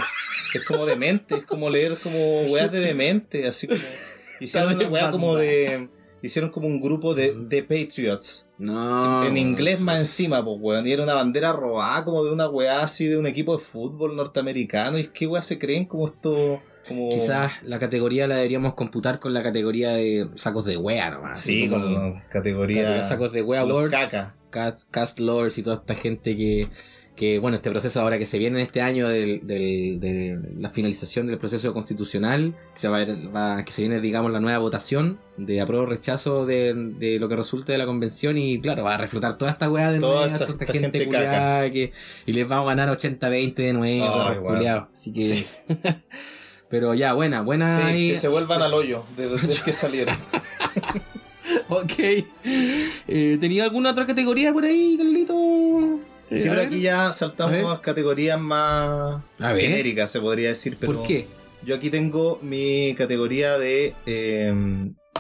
[0.55, 3.79] es como demente, es como leer como weas de demente, así como
[4.39, 5.89] hicieron una wea como de
[6.23, 9.23] hicieron como un grupo de, de patriots No.
[9.25, 12.81] en inglés más encima, pues weón, y era una bandera robada como de una wea
[12.81, 16.61] así de un equipo de fútbol norteamericano y es que weas se creen como esto
[16.87, 21.39] como Quizás la categoría la deberíamos computar con la categoría de sacos de wea nomás.
[21.39, 24.35] sí, como- con la categoría categoría sacos de wea los awards, caca.
[24.49, 26.67] cast, cast lords y toda esta gente que,
[27.19, 30.69] que, bueno, este proceso ahora que se viene en este año del, del- de la
[30.69, 34.39] finalización del proceso constitucional, que se, va a ver- va- que se viene, digamos, la
[34.39, 38.61] nueva votación de apruebo o rechazo de, de lo que resulte de la convención y,
[38.61, 41.09] claro, va a reflotar toda esta weá de nuevo, esta esta gente, gente
[41.73, 41.91] que,
[42.25, 44.87] y les vamos a ganar 80-20 de nuevo, culiados.
[44.93, 45.45] Así que, Sí.
[46.69, 47.75] pero ya, buena, buena.
[47.77, 48.09] Sí, ahí.
[48.13, 50.15] que se vuelvan al hoyo de donde que salieron.
[51.67, 51.93] Ok.
[51.97, 55.99] Eh, ¿Tenía alguna otra categoría por ahí, Carlito?
[56.31, 60.77] Sí, pero aquí ya saltamos a categorías más A genéricas, se podría decir.
[60.79, 61.27] Pero ¿Por qué?
[61.65, 64.53] Yo aquí tengo mi categoría de eh,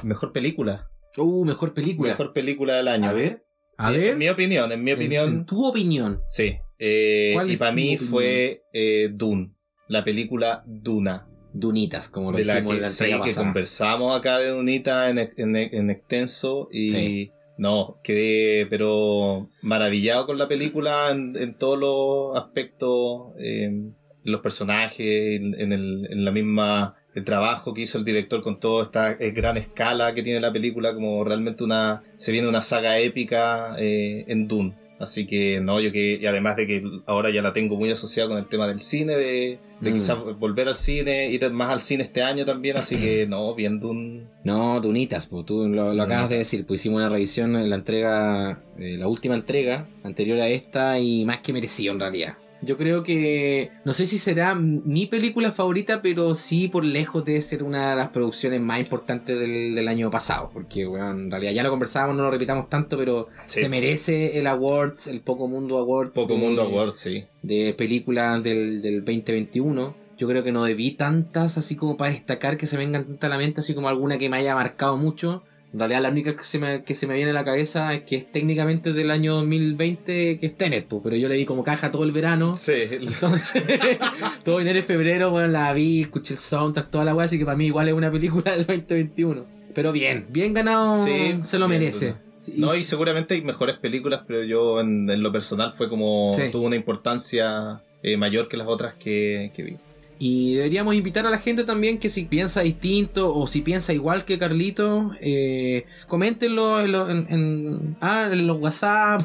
[0.03, 0.87] mejor película.
[1.17, 2.09] Uh, mejor película.
[2.11, 3.09] Mejor película del año.
[3.09, 3.43] A ver.
[3.77, 4.07] A Eh, ver.
[4.13, 6.19] En mi opinión, en mi En- opinión, en tu opinión.
[6.27, 6.57] sí.
[6.81, 8.09] Eh, ¿Cuál y para mí opinión?
[8.09, 9.51] fue eh, Dune,
[9.89, 11.25] la película Duna.
[11.51, 14.49] Dunitas, como lo de la dijimos en que, la sí, entrega que conversamos acá de
[14.51, 17.31] Dunita en, en, en extenso y Sí.
[17.59, 24.39] No, quedé pero maravillado con la película en, en todos los aspectos, eh, en los
[24.39, 29.11] personajes, en, el, en la misma el trabajo que hizo el director con toda esta
[29.11, 33.75] eh, gran escala que tiene la película, como realmente una se viene una saga épica
[33.77, 34.75] eh, en Dune.
[34.99, 38.27] Así que no, yo que, y además de que ahora ya la tengo muy asociada
[38.27, 39.93] con el tema del cine, de, de Mm.
[39.93, 43.89] quizás volver al cine, ir más al cine este año también, así que no, viendo
[43.89, 44.27] un...
[44.43, 47.77] No, Dunitas, pues tú lo, lo acabas de decir, pues hicimos una revisión en la
[47.77, 52.33] entrega, eh, la última entrega, anterior a esta, y más que merecido en realidad.
[52.61, 57.41] Yo creo que, no sé si será mi película favorita, pero sí por lejos debe
[57.41, 61.53] ser una de las producciones más importantes del, del año pasado, porque bueno, en realidad
[61.53, 63.61] ya lo conversábamos, no lo repitamos tanto, pero Sí.
[63.61, 66.13] se merece el Awards, el Poco Mundo Awards.
[66.15, 67.25] Poco de- Mundo Award, sí.
[67.41, 69.95] de películas del, del 2021.
[70.17, 73.29] Yo creo que no debí tantas así como para destacar que se vengan tanto a
[73.29, 75.43] la mente, así como alguna que me haya marcado mucho.
[75.71, 78.01] En realidad la única que se me, que se me viene a la cabeza es
[78.03, 81.63] que es técnicamente del año 2020, que es Tenet, pues, pero yo le di como
[81.63, 82.53] caja todo el verano.
[82.53, 83.63] Sí, Entonces,
[84.43, 87.45] todo enero y febrero, bueno, la vi, escuché el soundtrack, toda la weá, así que
[87.45, 89.45] para mí igual es una película del 2021.
[89.75, 92.15] Pero bien, bien ganado, Sí, se lo bien, merece.
[92.39, 96.33] Sí, no, y seguramente hay mejores películas, pero yo en, en lo personal fue como...
[96.33, 96.43] Sí.
[96.51, 99.77] tuvo una importancia eh, mayor que las otras que, que vi.
[100.21, 104.25] Y deberíamos invitar a la gente también que si piensa distinto o si piensa igual
[104.25, 109.21] que Carlito, eh, coméntenlo en, lo- en- en- ah, en los WhatsApp,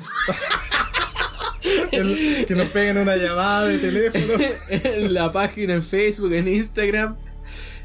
[2.46, 4.24] que nos peguen una llamada de teléfono.
[4.68, 7.16] en la página en Facebook, en Instagram.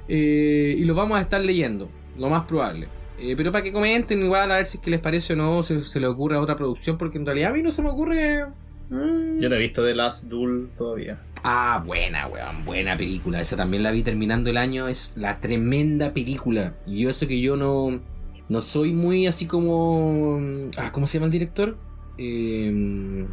[0.07, 2.87] eh, y los vamos a estar leyendo, lo más probable.
[3.19, 5.61] Eh, pero para que comenten igual a ver si es que les parece o no,
[5.63, 8.45] si se les ocurre otra producción, porque en realidad a mí no se me ocurre...
[8.89, 11.21] mm, Yo no he visto The Last Duel todavía.
[11.43, 13.39] Ah, buena, weón, buena película.
[13.39, 14.87] Esa también la vi terminando el año.
[14.87, 16.75] Es la tremenda película.
[16.85, 18.01] Y yo eso que yo no,
[18.49, 20.39] no soy muy así como...
[20.77, 21.77] Ah, ¿cómo se llama el director?
[22.17, 23.25] Eh,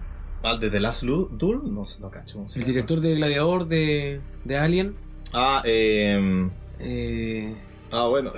[0.42, 1.60] ¿Al de The Last Lu- Duel?
[1.64, 2.36] No, no cacho.
[2.38, 4.94] ¿cómo se el director de Gladiador de, de Alien.
[5.34, 6.48] Ah, eh...
[6.78, 7.56] Eh,
[7.92, 8.32] Ah, bueno.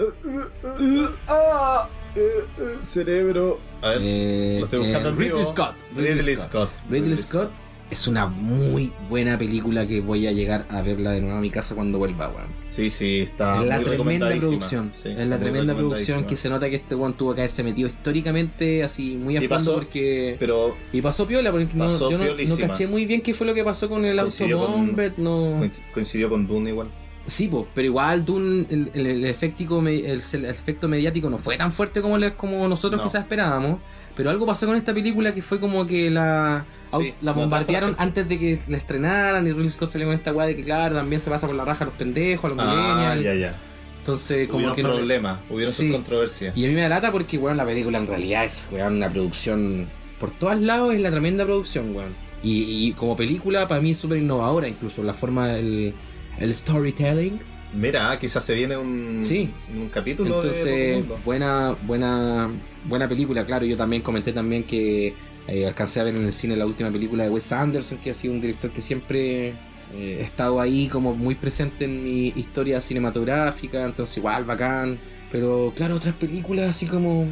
[1.27, 2.21] Ah, eh,
[2.59, 3.59] eh, cerebro.
[3.83, 3.99] A ver.
[4.03, 5.19] eh, lo estoy buscando eh, en.
[5.19, 5.75] Ridley Scott.
[5.97, 6.71] Ridley Scott.
[6.91, 7.51] Ridley Scott.
[7.91, 11.51] Es una muy buena película que voy a llegar a verla de nuevo a mi
[11.51, 12.49] casa cuando vuelva, weón.
[12.67, 14.91] Sí, sí, está es la muy tremenda producción.
[14.95, 17.89] Sí, es la tremenda producción que se nota que este weón tuvo que haberse metido
[17.89, 20.37] históricamente así muy a Y fondo pasó- porque.
[20.39, 23.47] Pero Y pasó piola, porque no- Pasó yo no, no caché muy bien qué fue
[23.47, 25.61] lo que pasó con el Autobomber, no.
[25.93, 26.89] coincidió con Dune igual.
[27.27, 31.57] Sí, pues, pero igual Dune, el, el, el efectico me- el, efecto mediático no fue
[31.59, 33.05] tan fuerte como, como nosotros No.
[33.05, 33.81] quizás esperábamos.
[34.19, 38.03] Pero algo pasó con esta película que fue como que la, Sí, la bombardearon la
[38.03, 40.97] antes de que la estrenaran y Ridley Scott salió con esta weá de que claro,
[40.97, 43.57] también se pasa por la raja a los pendejos, a los Ah, ya, ya.
[44.01, 45.87] Entonces, como Hubieron que no- problemas, hubieron Sí.
[45.87, 46.57] sus controversias.
[46.57, 49.09] Y a mí me da lata porque, weón, la película en realidad es, weón, una
[49.11, 49.87] producción...
[50.19, 52.13] Por todos lados es la tremenda producción, weón.
[52.43, 55.95] Y, y como película, para mí es súper innovadora, incluso la forma, el,
[56.41, 57.39] el storytelling.
[57.75, 59.51] Mira, quizás se viene un, Sí.
[59.77, 62.49] un capítulo Entonces, de buena, buena,
[62.85, 63.67] buena película, claro.
[63.67, 65.13] Yo también comenté también que
[65.47, 68.15] eh, alcancé a ver en el cine la última película de Wes Anderson, que ha
[68.15, 69.55] sido un director que siempre eh,
[69.93, 74.99] he estado ahí como muy presente en mi historia cinematográfica, entonces igual, bacán.
[75.31, 77.27] Pero claro, otras películas así como,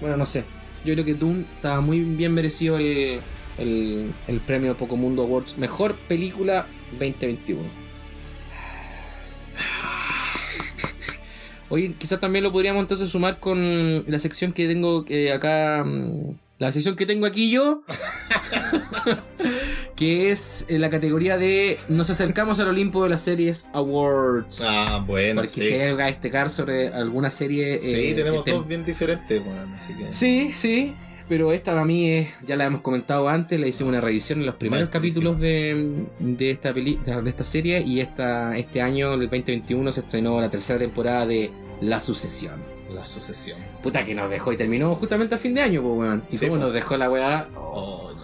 [0.00, 0.44] bueno, no sé.
[0.84, 3.20] Yo creo que Dune estaba muy bien merecido el,
[3.58, 5.58] el, el premio Pocomundo Awards.
[5.58, 7.60] Mejor película 2021.
[11.70, 15.82] Oye, quizás también lo podríamos entonces sumar con la sección que tengo que acá.
[15.84, 17.82] mm, La sección que tengo aquí yo.
[19.96, 24.62] que es en la categoría de Nos acercamos al Olimpo de las series Awards.
[24.66, 25.62] Ah, bueno, Porque sí.
[25.62, 27.76] si hay algo a destacar sobre alguna serie.
[27.78, 30.12] Sí, eh, tenemos dos bien diferentes, bueno, así que...
[30.12, 30.94] Sí, sí.
[31.30, 34.46] Pero esta para mí es, ya la hemos comentado antes, la hice una revisión en
[34.46, 39.20] los primeros capítulos de, de esta peli, de esta serie y esta, este año, el
[39.20, 42.60] 2021, se estrenó la tercera temporada de La Sucesión.
[42.92, 43.60] La sucesión.
[43.80, 46.24] Puta que nos dejó y terminó justamente a fin de año, pues weón.
[46.32, 46.64] Y Sí, cómo po.
[46.64, 47.48] nos dejó la weá.
[47.54, 48.20] Oh, no.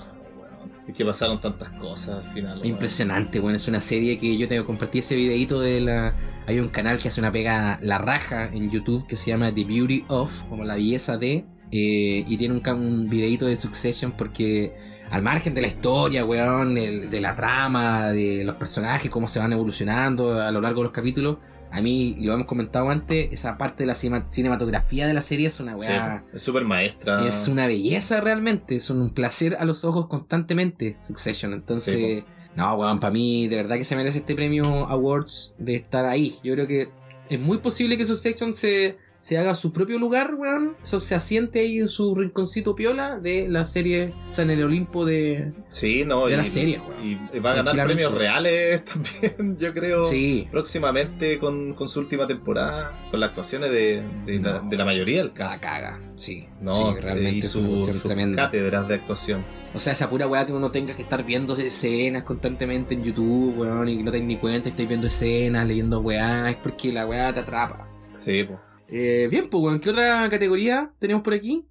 [0.89, 2.67] Es que pasaron tantas cosas al final.
[2.67, 3.55] Impresionante, weón.
[3.55, 6.15] Es una serie que yo tengo que compartir ese videito de la.
[6.49, 9.63] Hay un canal que hace una pega la raja en YouTube que se llama The
[9.63, 11.45] Beauty of, como la belleza de.
[11.73, 14.95] Eh, y tiene un, un videito de Succession porque.
[15.09, 19.39] Al margen de la historia, weón, el- de la trama, de los personajes, cómo se
[19.39, 21.39] van evolucionando a lo largo de los capítulos.
[21.71, 25.47] A mí, y lo hemos comentado antes, esa parte de la cinematografía de la serie
[25.47, 26.25] es una Sí, weá.
[26.35, 27.27] es súper maestra.
[27.27, 31.53] Es una belleza realmente, es un placer a los ojos constantemente Succession.
[31.53, 32.25] Entonces, Sí,
[32.57, 36.37] no, weón, para mí de verdad que se merece este premio Awards de estar ahí.
[36.43, 36.89] Yo creo que
[37.31, 38.97] es muy posible que Succession se,
[39.27, 40.77] se haga su propio lugar, weón.
[40.85, 44.63] Eso se asiente ahí en su rinconcito piola de la serie, o sea, en el
[44.63, 45.53] Olimpo de...
[45.69, 47.29] Sí, no, de y, la serie, weón.
[47.35, 48.85] y va a ganar premios reales
[49.25, 50.05] también, yo creo.
[50.05, 54.85] Sí, Próximamente con, con su última temporada, con las actuaciones de, de, la, de la
[54.85, 55.61] mayoría del la cast.
[55.61, 56.47] caga, sí.
[56.61, 59.45] No, sí, realmente y es su- una cátedras de actuación.
[59.75, 63.59] O sea, esa pura weá que uno tenga que estar viendo escenas constantemente en YouTube,
[63.59, 67.07] weón, y que no te ni cuenta, estáis viendo escenas, leyendo weá, es porque la
[67.07, 67.89] weá te atrapa.
[68.13, 68.61] Sí, po.
[68.89, 71.67] Eh, bien, pues, weón, ¿qué otra categoría tenemos por aquí?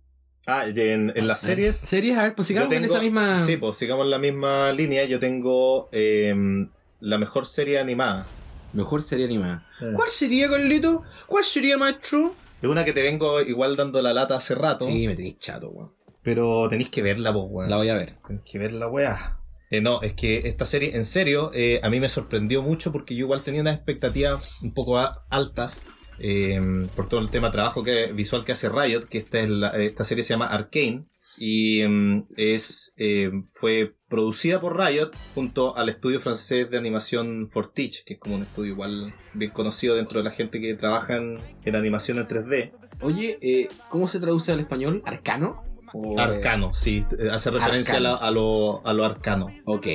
[0.48, 1.76] Ah, en, en las series.
[1.76, 3.40] Series, a ver, pues sigamos yo en tengo- esa misma.
[3.40, 5.06] Sí, pues sigamos la misma línea.
[5.06, 8.28] Yo tengo em, la mejor serie animada.
[8.74, 9.66] Mejor serie animada.
[9.96, 11.04] ¿Cuál sería, Carlito?
[11.28, 12.36] ¿Cuál sería, maestro?
[12.62, 14.86] Es una que te vengo igual dando la lata hace rato.
[14.86, 15.92] Sí, me tenéis chato, weón.
[16.22, 17.70] Pero tenéis que verla, pues, weón.
[17.70, 18.16] La voy a ver.
[18.28, 19.40] Tenéis que ver la weá.
[19.72, 23.16] Eh, no, es que esta serie, en serio, eh, a mí me sorprendió mucho porque
[23.16, 25.00] yo igual tenía unas expectativas un poco
[25.30, 25.88] altas
[26.20, 29.70] eh, por todo el tema trabajo que, visual que hace Riot, que esta, es la-
[29.82, 31.06] esta serie se llama Arcane
[31.38, 38.04] y em, es eh, fue producida por Riot junto al estudio francés de animación Fortich,
[38.06, 41.40] que es como un estudio igual bien conocido dentro de la gente que trabaja en,
[41.66, 42.72] en animación en 3D.
[43.02, 45.02] Oye, eh, ¿cómo se traduce al español?
[45.06, 45.64] ¿Arcano?
[45.94, 49.88] O, Arcano, sí, hace referencia a, la- a lo, a lo arcano, Ok,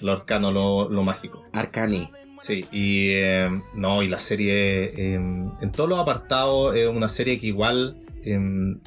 [0.00, 1.44] lo arcano, lo, lo mágico.
[1.52, 2.10] Arcani.
[2.42, 7.38] Sí, y eh, no, y la serie eh, en todos los apartados es una serie
[7.38, 8.36] que igual, eh,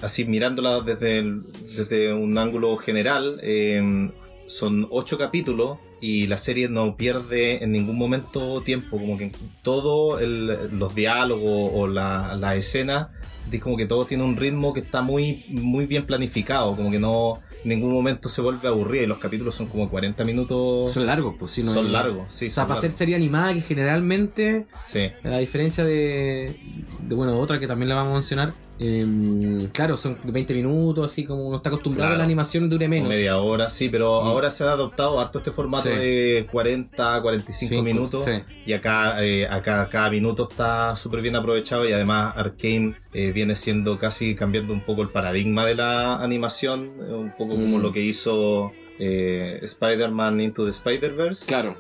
[0.02, 1.24] así mirándola desde,
[1.74, 3.42] desde un ángulo general,
[4.46, 9.32] son ocho capítulos y la serie no pierde en ningún momento tiempo, como que
[9.64, 14.74] todo el- los diálogos o la, la escena, sentís como que todo tiene un ritmo
[14.74, 19.04] que está muy, muy bien planificado, como que no en ningún momento se vuelve aburrido
[19.06, 20.92] y los capítulos son como 40 minutos.
[20.92, 22.48] Son largos, pues sí, no son hay- largos, sí.
[22.48, 25.08] O sea, para ser serie animada, que generalmente Sí.
[25.24, 26.56] A diferencia de,
[27.02, 31.24] de, bueno, otra que también la vamos a mencionar, em, claro, son 20 minutos, así
[31.26, 32.16] como uno está acostumbrado Claro.
[32.16, 33.08] a la animación dure menos.
[33.10, 34.28] media hora, sí, pero Mm.
[34.28, 35.96] ahora se ha adoptado harto este formato Sí.
[35.96, 38.26] de 40, 45 Cinco, minutos.
[38.26, 38.32] sí.
[38.66, 43.56] Y acá, eh, acá cada minuto está súper bien aprovechado y además Arkane eh, viene
[43.56, 47.82] siendo casi cambiando un poco el paradigma de la animación, eh, un poco como Mm.
[47.82, 51.46] lo que hizo eh, Spider-Man Into the Spider-Verse.
[51.48, 51.76] Claro.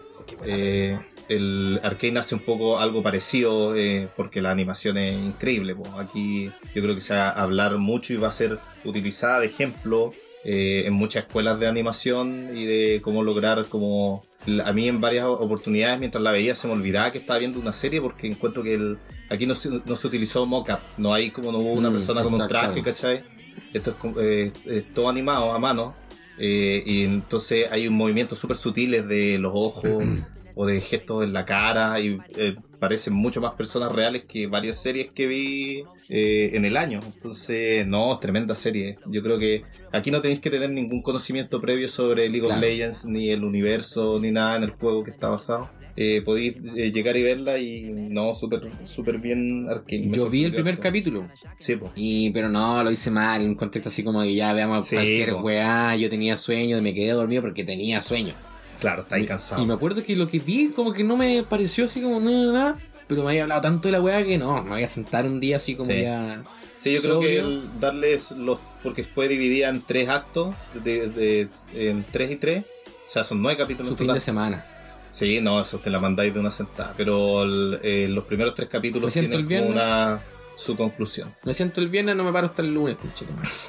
[0.45, 5.75] Eh, el Arcane hace un poco algo parecido eh, porque la animación es increíble.
[5.97, 9.47] Aquí yo creo que se va a hablar mucho y va a ser utilizada de
[9.47, 10.11] ejemplo
[10.43, 14.23] eh, en muchas escuelas de animación y de cómo lograr como...
[14.63, 17.73] A mí en varias oportunidades mientras la veía se me olvidaba que estaba viendo una
[17.73, 18.99] serie porque encuentro que el,
[19.31, 22.21] aquí no se, no se utilizó mocap, no hay como no hubo una Mm, persona
[22.21, 23.23] con un traje, ¿cachai?
[23.73, 25.95] Esto es, eh, es todo animado a mano
[26.37, 30.03] eh, y entonces hay un movimiento súper sutiles de los ojos
[30.55, 34.81] o de gestos en la cara y eh, parecen mucho más personas reales que varias
[34.81, 36.99] series que vi eh, en el año.
[37.05, 38.97] Entonces, no, tremenda serie.
[39.07, 42.55] Yo creo que aquí no tenéis que tener ningún conocimiento previo sobre League Claro.
[42.55, 45.69] of Legends, ni el universo, ni nada en el juego que está basado.
[45.97, 50.07] Eh, podéis eh, llegar y verla y no, súper súper bien Arcane.
[50.07, 50.83] Me Yo vi el primer harto.
[50.83, 51.25] capítulo.
[51.57, 51.89] Sí, po.
[51.95, 54.97] Y, pero no, lo hice mal, en un contexto así como que ya veamos Sí,
[54.97, 55.39] cualquier po.
[55.43, 58.33] weá, yo tenía sueño y me quedé dormido porque tenía sueño.
[58.85, 59.61] Claro, está ahí cansado.
[59.61, 62.51] Y me acuerdo que lo que vi como que no me pareció así como nada,
[62.53, 65.25] nada, pero me había hablado tanto de la weá que no, me voy a sentar
[65.25, 66.01] un día así como Sí.
[66.01, 66.43] ya...
[66.77, 68.59] Sí, yo creo que el darles los.
[68.83, 72.65] Porque fue dividida en tres actos, de, de- en tres y tres.
[73.07, 74.15] O sea, son nueve capítulos Su fin total.
[74.19, 74.65] de semana.
[75.09, 76.93] Sí, no, eso te la mandáis de una sentada.
[76.97, 80.19] Pero el- eh, los primeros tres capítulos tienen como una.
[80.55, 81.29] Su conclusión.
[81.43, 82.97] Me siento el viernes, no me paro hasta el lunes,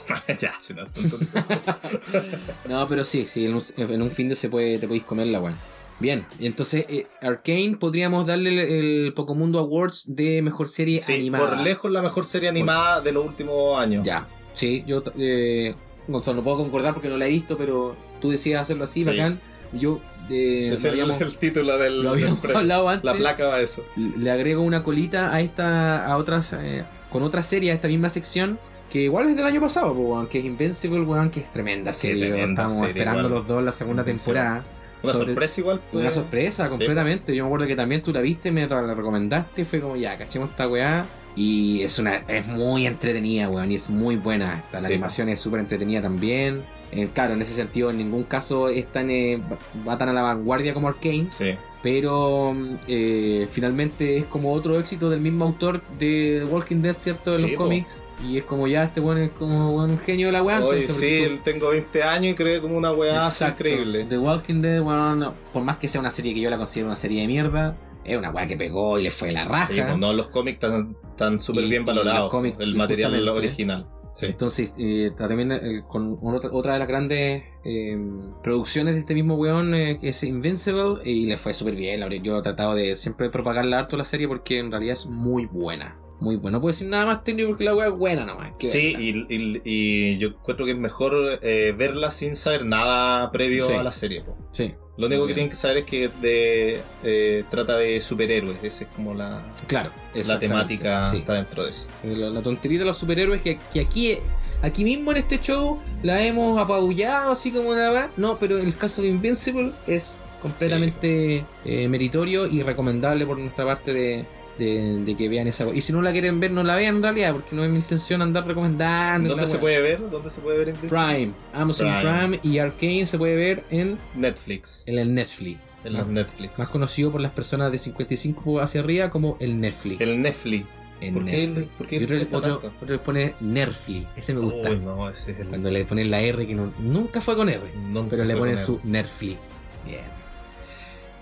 [0.09, 0.37] madre.
[0.41, 0.85] ya, si no.
[2.69, 5.27] No, pero sí, sí, en un, en un fin de se puede, te podéis comer
[5.29, 5.55] la weá.
[5.99, 8.59] Bien, y entonces eh, Arcane podríamos darle el,
[9.07, 11.49] el Pocomundo Awards de mejor serie sí, animada.
[11.49, 14.05] por lejos la mejor serie animada de los últimos años.
[14.07, 15.75] Ya, sí, yo eh,
[16.07, 19.07] Gonzalo, no puedo concordar porque no la he visto, pero tú decías hacerlo así, Sí.
[19.11, 19.41] bacán.
[19.73, 20.01] Yo
[20.31, 23.05] eh, es el, habíamos- el título del, lo habíamos hablado antes.
[23.05, 23.85] La placa va a eso.
[23.97, 28.09] Le agrego una colita a esta, a otras, eh, con otra serie, a esta misma
[28.09, 28.59] sección,
[28.91, 31.93] que igual es del año pasado, po, weón, que es Invincible, weón, que es tremenda
[31.93, 32.29] serie.
[32.29, 33.35] tremenda Estamos serie, esperando igual.
[33.35, 34.65] los dos la segunda temporada.
[35.03, 35.81] Una Sobre- sorpresa igual.
[35.93, 36.15] Una pues.
[36.15, 37.35] sorpresa, Sí, completamente.
[37.37, 40.51] Yo me acuerdo que también tú la viste, me la recomendaste, fue como, ya, cachemos
[40.51, 41.07] esta weá.
[41.39, 44.65] Y es una es muy entretenida, weón, y es muy buena.
[44.73, 44.87] La Sí.
[44.87, 46.63] animación es súper entretenida también.
[46.93, 49.41] Eh, claro, en ese sentido, en ningún caso es tan, eh,
[49.87, 51.51] va- tan a la vanguardia como Arkane, Sí.
[51.83, 52.55] pero
[52.87, 57.33] eh, finalmente es como otro éxito del mismo autor de The Walking Dead, ¿cierto?
[57.33, 57.65] De Sí, los po.
[57.65, 58.03] cómics.
[58.27, 60.63] Y es como ya, este weón es como un genio de la weá.
[60.89, 64.05] Sí, su- tengo 20 años y creo que como una weá increíble.
[64.09, 66.97] The Walking Dead, weón, por más que sea una serie que yo la considero una
[66.97, 69.67] serie de mierda, es una weá que pegó y le fue la raja.
[69.69, 72.33] Sí, no, los cómics están, súper bien valorados.
[72.61, 73.87] el material original.
[74.23, 77.99] Entonces, eh, también eh, con otra, otra de las grandes eh,
[78.43, 82.01] producciones de este mismo weón, eh, es Invincible, y le fue súper bien.
[82.23, 85.99] Yo he tratado de siempre propagarla harto la serie porque en realidad es muy buena.
[86.21, 86.57] Muy buena.
[86.57, 88.53] No puedo decir nada más técnico porque la weá es buena nomás.
[88.59, 93.67] Sí, y, y- y yo encuentro que es mejor eh, verla sin saber nada previo
[93.67, 93.73] Sí.
[93.75, 94.23] a la serie.
[94.23, 94.37] po.
[94.51, 98.57] Sí, Lo único que tienen que saber es que de, eh, trata de superhéroes.
[98.63, 99.91] Esa es como la, claro.
[100.15, 101.19] la temática Sí.
[101.19, 101.87] está dentro de eso.
[102.03, 104.17] La, la tontería de los superhéroes que, que aquí,
[104.63, 108.09] aquí mismo en este show la hemos apabullado así como verdad.
[108.17, 113.93] No, pero el caso de Invincible es completamente eh, meritorio y recomendable por nuestra parte
[113.93, 114.25] de,
[114.59, 115.67] de, de que vean esa.
[115.75, 117.77] Y si no la quieren ver, no la vean en realidad, porque no es mi
[117.77, 119.31] intención andar recomendando.
[119.31, 120.11] ¿Dónde se puede ver?
[120.11, 120.99] ¿Dónde se puede ver Invincible?
[120.99, 122.39] Prime, Amazon Prime.
[122.39, 122.41] Prime.
[122.43, 124.85] y Arcane se puede ver en, Netflix.
[124.87, 125.59] en el Netflix.
[125.85, 126.59] En los Netflix.
[126.59, 130.01] Más conocido por las personas de 55 hacia arriba como el Netflix.
[130.01, 130.67] El Netflix.
[131.01, 131.69] En ¿Por qué, Netflix.
[131.77, 132.73] por qué otro, otro, tanto?
[132.83, 134.09] otro le pone Nerfly.
[134.17, 134.71] Ese me gusta.
[134.71, 135.49] Uy, no, ese es el.
[135.49, 137.61] Cuando le ponen la R que no- nunca fue con R.
[137.91, 138.91] nunca Pero le ponen su él.
[138.91, 139.37] Nerfly.
[139.85, 140.01] Bien.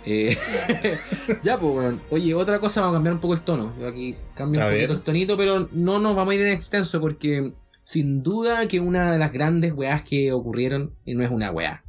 [0.07, 0.37] Eh,
[1.43, 1.99] ya, pues, bueno.
[2.11, 3.73] Oye, otra cosa, vamos a cambiar un poco el tono.
[3.81, 4.99] Yo aquí cambio A un poquito ver.
[4.99, 9.12] el tonito, pero no nos vamos a ir en extenso porque sin duda que una
[9.12, 11.85] de las grandes weas que ocurrieron, y no es una wea,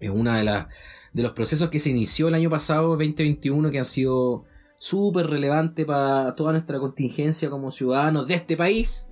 [0.00, 0.66] es una de las
[1.12, 4.44] de los procesos que se inició el año pasado, 2021, que han sido
[4.78, 9.10] súper relevantes para toda nuestra contingencia como ciudadanos de este país.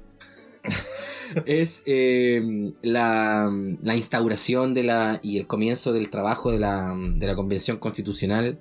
[1.46, 3.50] es eh, la,
[3.82, 8.58] la instauración de la y el comienzo del trabajo de la, de la convención constitucional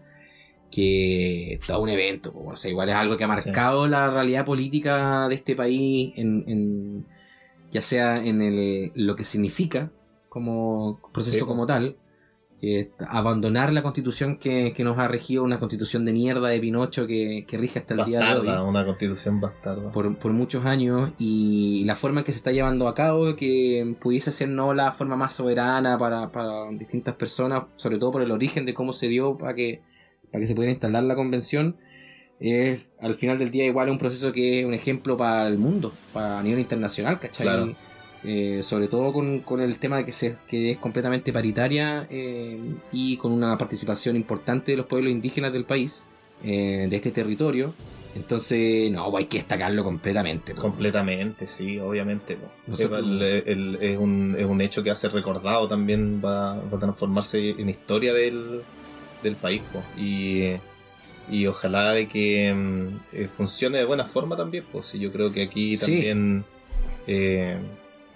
[0.71, 5.27] que todo un evento o sea, igual es algo que ha marcado la realidad política
[5.27, 7.05] de este país en, en-
[7.71, 9.91] ya sea en el, lo que significa
[10.27, 11.97] como proceso Sí, como tal
[12.59, 17.07] que abandonar la constitución que, que nos ha regido una constitución de mierda de Pinocho
[17.07, 19.91] que, que rige hasta el día de hoy una constitución bastarda.
[19.91, 23.95] por, por muchos años y la forma en que se está llevando a cabo, que
[24.01, 28.31] pudiese ser no la forma más soberana para, para distintas personas, sobre todo por el
[28.31, 29.81] origen de cómo se dio para que,
[30.31, 31.77] para que se pudiera instalar la convención,
[32.39, 35.93] es al final del día igual un proceso que es un ejemplo para el mundo,
[36.13, 37.45] para a nivel internacional, ¿cachai?
[37.45, 37.75] Claro.
[38.23, 42.59] Eh, sobre todo con, con el tema de que, se, que es completamente paritaria eh,
[42.91, 46.07] y con una participación importante de los pueblos indígenas del país,
[46.43, 47.73] eh, de este territorio.
[48.15, 50.53] Entonces, no, pues hay que destacarlo completamente.
[50.55, 52.37] Completamente, sí, obviamente.
[52.67, 57.51] El- el- es, un, es un hecho que hace recordado también, va, va a transformarse
[57.51, 58.61] en historia del,
[59.23, 59.61] del país.
[59.71, 59.83] po.
[59.95, 60.55] Y,
[61.31, 64.63] y ojalá de que mm, eh, funcione de buena forma también.
[64.71, 65.85] Pues yo creo que aquí Sí.
[65.93, 66.43] también
[67.05, 67.57] eh,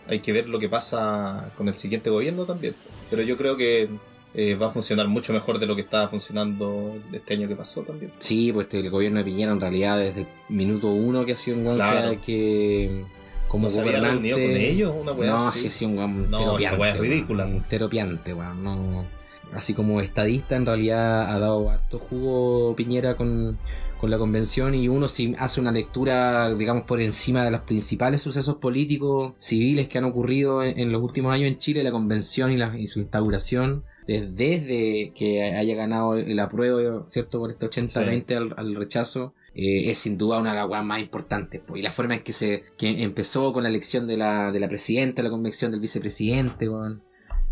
[0.08, 2.76] hay que ver lo que pasa con el siguiente gobierno también.
[3.10, 3.90] Pero yo creo que
[4.36, 7.82] eh, va a funcionar mucho mejor de lo que estaba funcionando este año que pasó
[7.82, 8.12] también.
[8.20, 11.38] Sí, pues este, el gobierno de Piñera en realidad desde el minuto uno que ha
[11.38, 12.18] sido un weón Claro.
[12.26, 13.04] que,
[13.48, 14.32] como ¿No se había gobernante...
[14.32, 14.94] con ellos?
[15.00, 17.48] Una weá no, sí, ha sido un weón No, esa weá es ridícula.
[17.48, 19.06] entero piante, weón, no...
[19.54, 23.60] Así como estadista en realidad ha dado harto jugo Piñera con,
[24.04, 28.22] con la convención y uno si hace una lectura, digamos, por encima de los principales
[28.22, 32.52] sucesos políticos civiles que han ocurrido en, en los últimos años en Chile, la convención
[32.52, 37.40] y, la, y su instauración, des- desde que haya ganado el apruebo, ¿cierto?
[37.40, 41.62] Por este 80-20 al, al rechazo, eh, es sin duda una de las más importantes.
[41.62, 41.78] po.
[41.78, 44.68] Y la forma en que se que empezó con la elección de la, de la
[44.68, 46.68] presidenta, la convención del vicepresidente,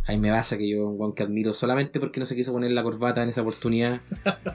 [0.04, 3.22] Jaime Baza, que yo un que admiro solamente porque no se quiso poner la corbata
[3.24, 4.02] en esa oportunidad.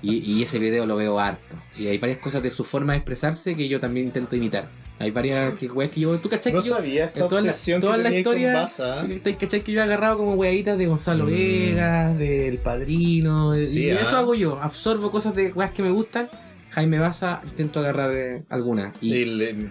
[0.03, 1.57] Y, y ese video lo veo harto.
[1.79, 4.69] Y hay varias cosas de su forma de expresarse que yo también intento imitar.
[4.99, 6.19] Hay varias que, weas que yo.
[6.19, 6.75] ¿Tú cachai No que yo.?
[6.77, 9.07] sabía esta en toda la- toda que la historia- con Baza.
[9.07, 9.21] ¿eh?
[9.23, 11.29] ¿Te cachai que yo he agarrado como weaditas de Gonzalo Mm.
[11.29, 13.55] Vegas, del Padrino?
[13.55, 14.01] Sí, y ah.
[14.01, 14.59] eso hago yo.
[14.61, 16.29] Absorbo cosas de weas que me gustan.
[16.71, 18.95] Jaime Baza, intento agarrar eh, algunas.
[19.03, 19.71] Y, le-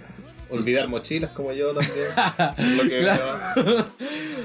[0.50, 2.78] olvidar mochilas como yo también.
[2.78, 3.86] lo que Claro.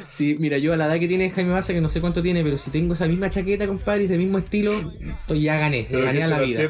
[0.09, 2.43] sí, mira, yo a la edad que tiene Jaime Baza, que no sé cuánto tiene,
[2.43, 5.87] pero si tengo esa misma chaqueta, compadre, y ese mismo estilo, estoy ya gané.
[5.91, 6.63] Le gané a la vida.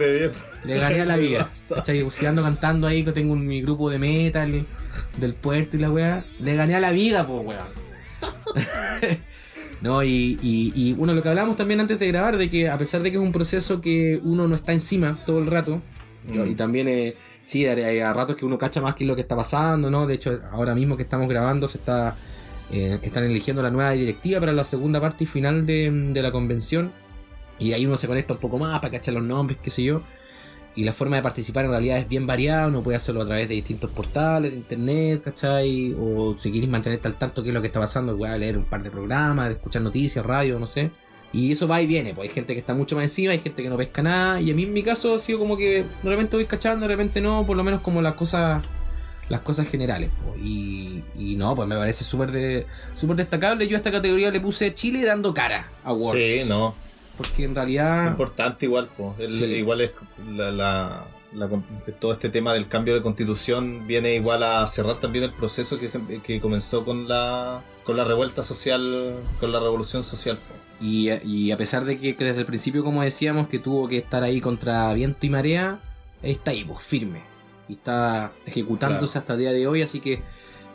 [0.65, 1.45] Le gané a la vida.
[1.45, 1.77] Baza.
[1.77, 2.09] ¿Cachai?
[2.11, 4.65] Si ando cantando ahí, que tengo mi grupo de metal
[5.19, 6.25] del puerto y la weá.
[6.41, 7.81] Le gané a la vida, pues weón.
[9.81, 12.77] no, y, y, y bueno, lo que hablábamos también antes de grabar, de que a
[12.77, 15.81] pesar de que es un proceso que uno no está encima todo el rato,
[16.31, 16.51] yo- Mm.
[16.51, 19.37] y también, eh, sí, hay, a ratos que uno cacha más que lo que está
[19.37, 20.07] pasando, ¿no?
[20.07, 22.17] De hecho, ahora mismo que estamos grabando, se está
[22.71, 26.31] eh, están eligiendo la nueva directiva para la segunda parte y final de, de la
[26.31, 26.93] convención.
[27.59, 30.03] Y ahí uno se conecta un poco más para cachar los nombres, qué sé yo.
[30.77, 33.49] Y la forma de participar en realidad es bien variada, uno puede hacerlo a través
[33.49, 35.95] de distintos portales de internet, ¿cachai?
[35.99, 38.65] O si quieres mantenerte al tanto qué es lo que está pasando, a leer un
[38.65, 40.91] par de programas, escuchar noticias, radio, no sé.
[41.33, 43.63] Y eso va y viene, pues hay gente que está mucho más encima, hay gente
[43.63, 46.09] que no pesca nada, y a mí en mi caso ha sido como que de
[46.11, 48.65] repente voy cachando, de repente no, por lo menos como las cosas
[49.29, 50.11] las cosas generales.
[50.25, 50.35] po.
[50.37, 52.67] Y, y no, pues me parece súper de,
[52.97, 53.69] súper destacable.
[53.69, 56.43] Yo a esta categoría le puse Chile dando cara a Worlds.
[56.43, 56.75] Sí, no.
[57.17, 58.09] Porque en realidad...
[58.09, 58.89] Importante igual.
[59.21, 59.45] El- Sí.
[59.45, 59.93] igual es
[60.35, 61.49] la, la- la
[62.01, 65.87] todo este tema del cambio de constitución viene igual a cerrar también el proceso que,
[65.87, 70.39] se- que comenzó con la con la revuelta social, con la revolución social.
[70.39, 70.55] po.
[70.81, 73.99] Y, y a pesar de que, que desde el principio, como decíamos, que tuvo que
[73.99, 75.81] estar ahí contra viento y marea,
[76.23, 77.21] está ahí, pues, firme.
[77.69, 80.23] Y está ejecutándose hasta el día de hoy, así que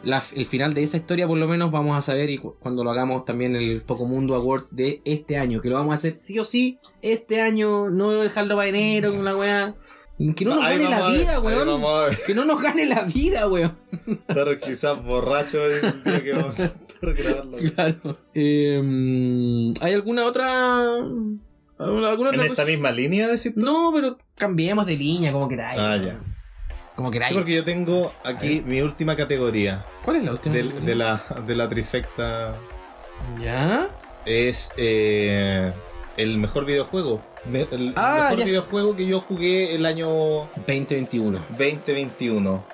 [0.03, 2.84] la- el final de esa historia por lo menos vamos a saber y cu- cuando
[2.84, 6.16] lo hagamos también el Poco Mundo Awards de este año, que lo vamos a hacer
[6.20, 9.76] sí o sí este año, no dejarlo para enero con la weá.
[10.36, 11.82] Que no nos gane la vida, weón.
[12.26, 13.78] Que no nos gane la vida, weón.
[14.28, 15.57] estar quizás borracho
[16.05, 17.57] día que vamos a grabando.
[17.76, 18.18] Claro.
[18.34, 20.80] Eh, ¿Hay alguna otra...
[21.78, 22.66] ¿Alguna, alguna En otra esta cosa?
[22.66, 23.59] misma línea, decís tú?
[23.61, 25.78] No, pero cambiemos de línea, como queráis.
[25.80, 26.22] Ah, ya.
[26.95, 27.34] Como Sí, queráis.
[27.36, 30.55] porque yo tengo aquí mi última categoría ¿Cuál es la última?
[30.55, 32.55] del- de, la, de la trifecta.
[33.43, 33.89] ¿Ya?
[34.26, 35.74] Es eh,
[36.16, 37.22] el mejor videojuego.
[37.50, 38.46] Me- el Ah, mejor ya.
[38.46, 40.08] videojuego que yo jugué el año
[40.68, 41.39] 2021.
[41.58, 42.66] 2021.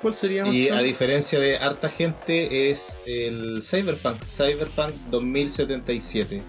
[0.00, 0.46] ¿Cuál sería?
[0.48, 6.42] Y a diferencia de harta gente, es el Cyberpunk, Cyberpunk 2077.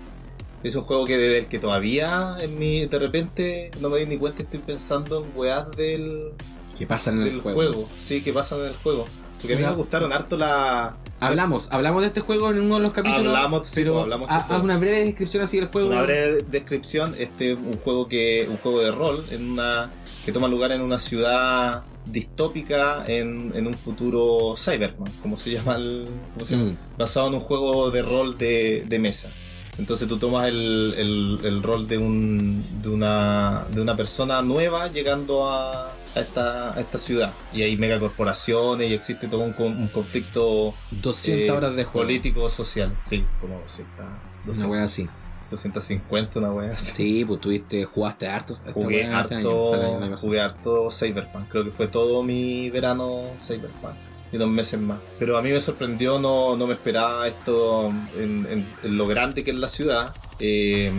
[0.64, 4.06] Es un juego que desde el que todavía en mi, de repente no me doy
[4.06, 6.34] ni cuenta, estoy pensando en weas del,
[6.78, 7.56] ¿Qué pasa en el del juego?
[7.58, 7.90] juego.
[7.98, 9.06] Sí, que pasan en el juego.
[9.42, 10.98] Porque a mí me gustaron harto la.
[11.22, 13.28] Hablamos, hablamos de este juego en uno de los capítulos.
[13.28, 15.90] Hablamos, pero hablamos de este haz una breve descripción así del juego.
[15.90, 19.92] Una breve descripción, este un juego que un juego de rol en una
[20.26, 25.76] que toma lugar en una ciudad distópica en, en un futuro cyberpunk, como se llama
[25.76, 26.72] el como se llama?
[26.72, 26.78] Mm.
[26.98, 29.32] basado en un juego de rol de, de mesa.
[29.78, 34.88] Entonces tú tomas el, el- el rol de, un, de, una, de una persona nueva
[34.90, 37.32] llegando a, a esta, a esta ciudad.
[37.54, 42.06] Y hay megacorporaciones y existe todo un, un conflicto 200 eh, horas de juego.
[42.08, 42.96] político-social.
[43.00, 44.10] Sí, como 200, Una
[44.46, 45.10] 200, wea así.
[45.50, 46.94] 250, una wea así.
[46.94, 48.54] Sí, pues tuviste, jugaste harto.
[48.74, 51.50] Jugué este año, año harto, jugué harto Cyberpunk.
[51.50, 53.96] Creo que fue todo mi verano Cyberpunk.
[54.32, 55.00] Y dos meses más.
[55.20, 59.44] Pero a mí me sorprendió, no, no me esperaba esto en, en- en lo grande
[59.44, 60.92] que es la ciudad, eh,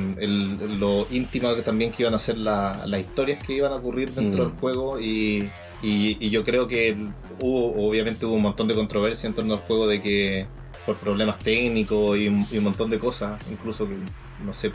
[0.78, 4.12] lo íntima que también que iban a ser la- las historias que iban a ocurrir
[4.12, 4.48] dentro Mm.
[4.50, 5.48] del juego y,
[5.82, 6.96] y- y yo creo que
[7.40, 10.46] hubo, obviamente hubo un montón de controversia en torno al juego de que
[10.86, 13.94] por problemas técnicos y, un- y un montón de cosas, incluso que,
[14.44, 14.70] no sé,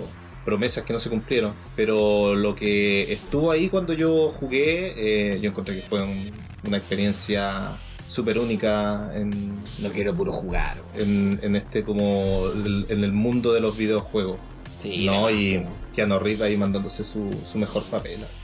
[0.46, 1.54] promesas que no se cumplieron.
[1.76, 6.32] Pero lo que estuvo ahí cuando yo jugué, eh, yo encontré que fue un-
[6.66, 7.72] una experiencia
[8.08, 10.76] súper única en, No quiero puro jugar.
[10.96, 14.38] en, en este como en el mundo de los videojuegos.
[14.78, 15.66] Sí, no, y.
[15.96, 18.24] Keanu Reeves ahí mandándose su, su mejor papel.
[18.30, 18.44] así.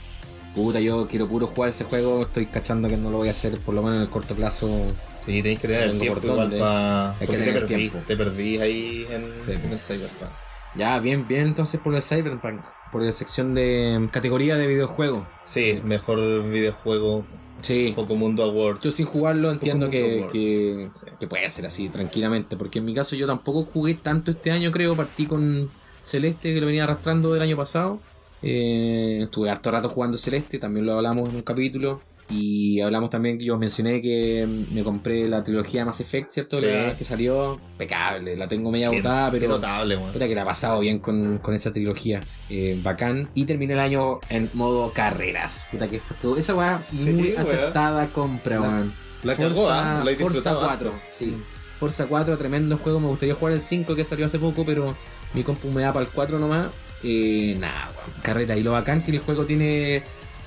[0.56, 2.22] Puta, yo quiero puro jugar ese juego.
[2.22, 4.68] Estoy cachando que no lo voy a hacer por lo menos en el corto plazo.
[5.16, 7.14] Sí, tenéis que tener el tiempo igual para...
[7.18, 10.30] Porque te perdí, te perdí ahí en, Sí, en el Cyberpunk.
[10.76, 12.60] Ya, bien, bien entonces por el Cyberpunk.
[12.94, 15.26] Por la sección de mm, categoría de videojuego.
[15.42, 17.26] Sí, mejor videojuego,
[17.60, 17.92] Sí.
[17.96, 18.84] Poco Mundo Awards.
[18.84, 20.32] Yo sin jugarlo entiendo que, Awards.
[20.32, 21.06] que, Sí.
[21.18, 22.56] que puede ser así tranquilamente.
[22.56, 24.94] Porque en mi caso yo tampoco jugué tanto este año, creo.
[24.94, 25.70] Partí con
[26.04, 27.98] Celeste, que lo venía arrastrando del año pasado.
[28.42, 32.00] Eh, estuve harto rato jugando Celeste, también lo hablamos en un capítulo.
[32.30, 36.58] Y hablamos también, yo mencioné que me compré la trilogía Mass Effect, ¿cierto?
[36.58, 36.66] Sí.
[36.66, 38.36] La que salió, impecable.
[38.36, 39.52] La tengo media Qué- botada, qué pero...
[39.52, 39.98] notable.
[39.98, 42.20] Puta que la ha pasado bien con, con esa trilogía.
[42.48, 43.28] Eh, bacán.
[43.34, 45.66] Y terminé el año en modo carreras.
[45.70, 46.36] Puta que todo.
[46.38, 47.40] Esa weá Sí, muy weá.
[47.42, 48.92] acertada compra, La- weón.
[49.22, 50.02] La cagó, ¿ah?
[50.04, 50.88] La Forza disfrutado 4.
[50.90, 51.00] harto.
[51.10, 51.34] Sí.
[51.80, 53.00] Forza 4, tremendo juego.
[53.00, 54.94] Me gustaría jugar el 5 que salió hace poco, pero
[55.34, 56.68] mi compu me da para el 4 nomás.
[57.02, 58.20] Eh, nada, weón.
[58.22, 58.56] Carrera.
[58.56, 60.02] Y lo bacán que el juego tiene.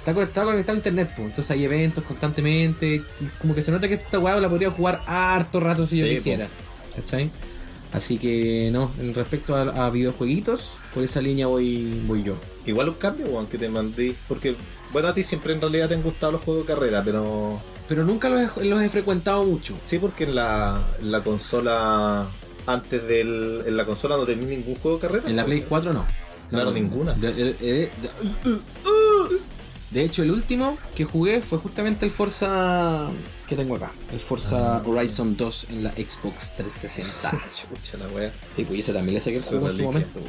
[0.08, 1.28] Está conectado, conectado a internet, pues.
[1.28, 3.04] Entonces hay eventos constantemente.
[3.42, 6.48] como que se nota que esta weá la podría jugar harto rato si yo quisiera.
[6.96, 7.30] ¿Cachai?
[7.92, 12.36] Así que no, en respecto a, a videojueguitos, por esa línea voy, voy yo.
[12.66, 14.16] Igual un cambio, weón, que te mandé.
[14.30, 14.56] Porque,
[14.94, 17.60] bueno, a ti siempre en realidad te han gustado los juegos de carrera, pero.
[17.90, 19.76] Pero nunca los he, los he frecuentado mucho.
[19.78, 22.28] Sí, porque en la, en la consola.
[22.66, 23.62] Antes del.
[23.68, 25.30] En la consola no tenía ningún juego de carrera.
[25.30, 26.06] En la Play 4 no.
[26.50, 27.12] Claro, ninguna.
[27.14, 27.90] De, de- de-
[29.98, 33.08] de- de hecho, el último que jugué fue justamente el Forza
[33.48, 33.92] que tengo acá.
[34.12, 34.84] El Forza Ah.
[34.86, 37.32] Horizon 2 en la Xbox 360.
[37.52, 38.32] Chucha la wea.
[38.54, 40.20] sí, pues ese también le saqué el juego en su momento.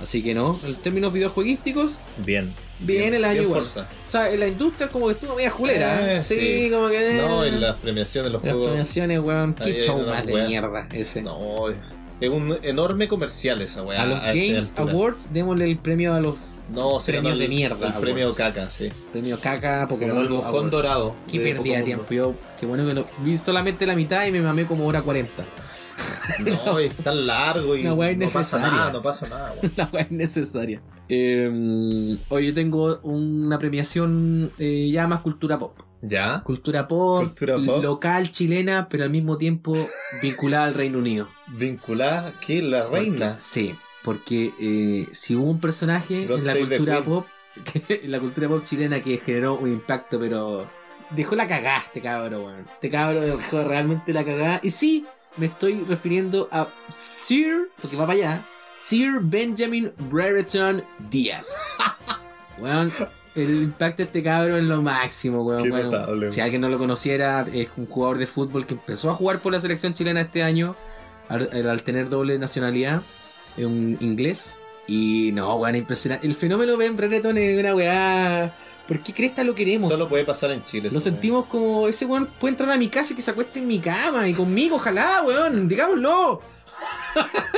[0.00, 1.92] Así que no, en términos videojueguísticos,
[2.26, 2.52] Bien.
[2.80, 3.60] bien, el año bien igual.
[3.62, 3.86] Forza.
[4.06, 6.14] O sea, en la industria como que estuvo media julera.
[6.14, 6.22] Eh, ¿eh?
[6.24, 6.34] sí,
[6.64, 6.70] sí.
[6.72, 7.14] como que...
[7.14, 8.68] No, en las premiaciones, los Las juegos.
[8.70, 9.54] premiaciones, weón.
[9.54, 11.22] Qué show más de mierda ese.
[11.22, 11.98] No, es.
[12.22, 14.02] Es un enorme comercial esa weá.
[14.02, 14.72] a los Games.
[14.76, 16.36] Awards, démosle el premio a los
[16.72, 18.90] No, premios de mierda El premio caca, sí.
[19.12, 21.16] premios caca, Pokémon el mojón dorado.
[21.30, 22.06] Qué pérdida de tiempo.
[22.10, 25.44] Yo, qué bueno que lo vi solamente la mitad y me mamé como hora 40.
[26.44, 28.70] No, es tan largo y Una weá no pasa innecesaria.
[28.70, 29.54] nada, no pasa nada.
[29.76, 30.80] La weá es necesaria.
[31.08, 35.76] Eh, hoy yo tengo una premiación eh, ya más cultura pop.
[36.02, 36.42] ¿Ya?
[36.44, 37.82] Cultura pop, Cultura pop.
[37.82, 39.74] local chilena, pero al mismo tiempo
[40.22, 41.28] vinculada al Reino Unido.
[41.46, 42.60] Vinculada, ¿qué?
[42.60, 43.38] La reina.
[43.38, 47.26] Sí, porque eh, si hubo un personaje God en la cultura pop,
[47.72, 50.68] que- en la cultura pop chilena que generó un impacto, pero
[51.10, 52.66] dejó la cagada este cabro, weón.
[52.72, 54.58] Este cabro dejó realmente la cagada.
[54.64, 61.52] Y sí, me estoy refiriendo a Sir, porque va para allá, Sir Benjamin Brereton Díaz.
[62.60, 62.92] Weón,
[63.34, 65.68] el impacto de este cabro es lo máximo, weón.
[65.70, 69.40] Bueno, si alguien no lo conociera, es un jugador de fútbol que empezó a jugar
[69.40, 70.76] por la selección chilena este año,
[71.28, 73.02] al, al tener doble nacionalidad,
[73.56, 74.60] es un inglés.
[74.86, 76.26] Y no, weón, impresionante.
[76.26, 78.54] El fenómeno Ben Brereton es una weá.
[78.86, 79.88] ¿Por qué cresta lo queremos?
[79.88, 80.90] Solo puede pasar en Chile.
[80.92, 83.68] Lo sentimos como ese weón puede entrar a mi casa y que se acueste en
[83.68, 86.42] mi cama y conmigo, ojalá, weón, digámoslo.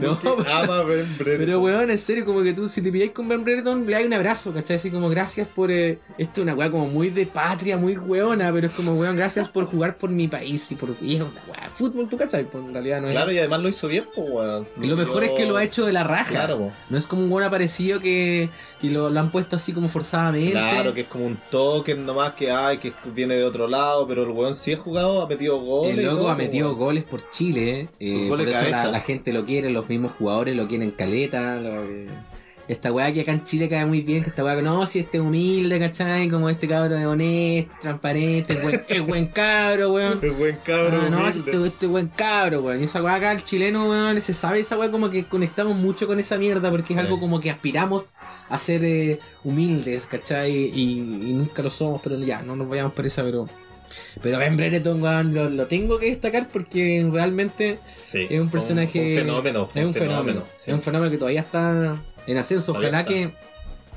[0.00, 1.44] No, Porque ama Ben Brereton.
[1.46, 4.04] Pero weón, en serio, como que tú, si te pilláis con Ben Brereton, le das
[4.04, 4.76] un abrazo, ¿cachai?
[4.76, 5.70] Así como gracias por.
[5.70, 9.16] eh, esto es una weá como muy de patria, muy weona, pero es como weón,
[9.16, 10.90] gracias por jugar por mi país y por.
[11.02, 12.44] Y es una weá, fútbol, tú, ¿cachai?
[12.44, 13.12] Pues en realidad no es.
[13.12, 14.66] Claro, y además lo hizo bien, pues, weón.
[14.80, 16.30] y lo mejor es que lo ha hecho de la raja.
[16.30, 16.72] Claro, po.
[16.88, 18.48] No es como un weón aparecido que,
[18.80, 20.52] que lo, lo han puesto así como forzadamente.
[20.52, 24.22] Claro, que es como un token nomás que hay, que viene de otro lado, pero
[24.22, 25.92] el weón sí ha jugado, ha metido goles.
[25.98, 26.78] El y loco ha metido weón.
[26.78, 30.66] goles por Chile, eh, Fútbol por eso la, gente lo quiere, los mismos jugadores lo
[30.68, 31.56] quieren caleta.
[31.56, 32.08] lo que-
[32.68, 35.00] esta weá que acá en Chile cae muy bien, que esta weá que no, si
[35.00, 36.28] este es humilde, ¿cachai?
[36.30, 40.20] Como este cabro es honesto, transparente, es buen, es buen cabro, weón.
[40.22, 41.00] Es buen cabro.
[41.04, 42.80] Ah, no, este, este buen cabro, weón.
[42.80, 46.06] Y esa weá acá, el chileno, weón, se sabe esa weá como que conectamos mucho
[46.06, 46.92] con esa mierda, porque Sí.
[46.92, 48.14] es algo como que aspiramos
[48.48, 50.52] a ser eh, humildes, ¿cachai?
[50.72, 53.48] Y, y nunca lo somos, pero ya, no nos vayamos por esa, pero.
[54.22, 58.88] Pero Ben Brereton, weón, lo, lo tengo que destacar porque realmente Sí, es un personaje.
[58.98, 59.68] fue un fenómeno.
[59.74, 60.44] Es un fenómeno.
[60.54, 60.70] sí.
[60.70, 62.72] Es un fenómeno que todavía está en ascenso.
[62.72, 63.12] Todavía Ojalá está.
[63.12, 63.32] que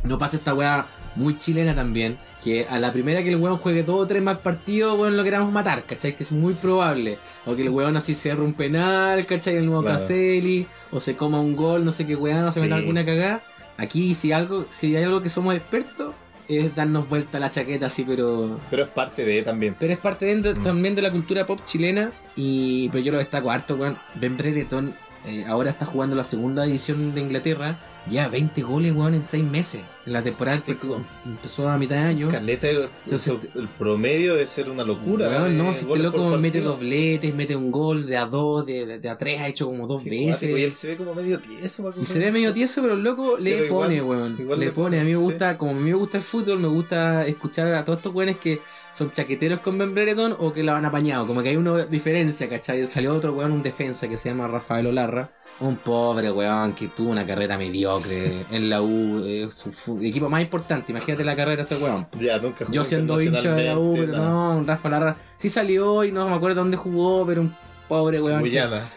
[0.08, 2.18] no pase esta weá muy chilena también.
[2.44, 5.24] que a la primera que el weón juegue dos o tres más partidos, weón, lo
[5.24, 6.14] queramos matar, ¿cachai?
[6.14, 7.18] Que es muy probable.
[7.46, 9.56] O que el weón así se un penal, ¿cachai?
[9.56, 9.98] El nuevo Claro.
[9.98, 12.60] Caselli, o se coma un gol, no sé qué weón, o se Sí.
[12.66, 13.41] meta alguna cagada.
[13.78, 16.14] Aquí, si algo, si hay algo que somos expertos,
[16.58, 18.60] es darnos vuelta la chaqueta así, pero.
[18.70, 19.76] Pero es parte de también.
[19.80, 20.64] Pero es parte dentro- Mm.
[20.64, 22.12] también de la cultura pop chilena.
[22.36, 23.97] Y pero yo lo destaco harto, weón.
[24.16, 24.93] Ben Brereton
[25.26, 27.78] eh, ahora está jugando la segunda división de Inglaterra.
[28.10, 29.82] Ya 20 goles, weón, en 6 meses.
[30.06, 30.78] En la temporada que
[31.26, 32.28] empezó a mitad de año.
[32.30, 35.30] Caleta, Entonces, el promedio debe ser una locura.
[35.30, 38.99] Weón, eh, no, si este loco mete dobletes, mete un gol de a dos, de,
[38.99, 40.32] de a tres, ha hecho como dos veces.
[40.39, 41.93] cuático, Y él se ve como medio tieso.
[42.01, 42.54] Y se ve medio eso.
[42.56, 44.36] tieso, pero el loco le Pero igual- pone, weón.
[44.38, 44.84] igual le le pone.
[44.97, 45.24] pone, A mí me sí.
[45.24, 48.36] gusta, como a mí me gusta el fútbol, me gusta escuchar a todos estos weones
[48.38, 48.60] que
[48.94, 51.26] son chaqueteros con Ben Brereton o que la han apañado.
[51.28, 52.86] Como que hay una diferencia, ¿cachai?
[52.88, 55.30] Salió otro weón, un defensa que se llama Rafael Olarra.
[55.60, 60.28] Un pobre weón que tuvo una carrera mediocre en la U, eh, su fu- equipo
[60.30, 60.91] más importante.
[60.91, 62.08] Imagínate la carrera de ese weón.
[62.20, 66.04] Ya, nunca Yo siendo hincha de la U, pero no, un Rafa Larra sí salió
[66.04, 67.56] y no me acuerdo dónde jugó, pero un
[67.88, 68.44] pobre weón.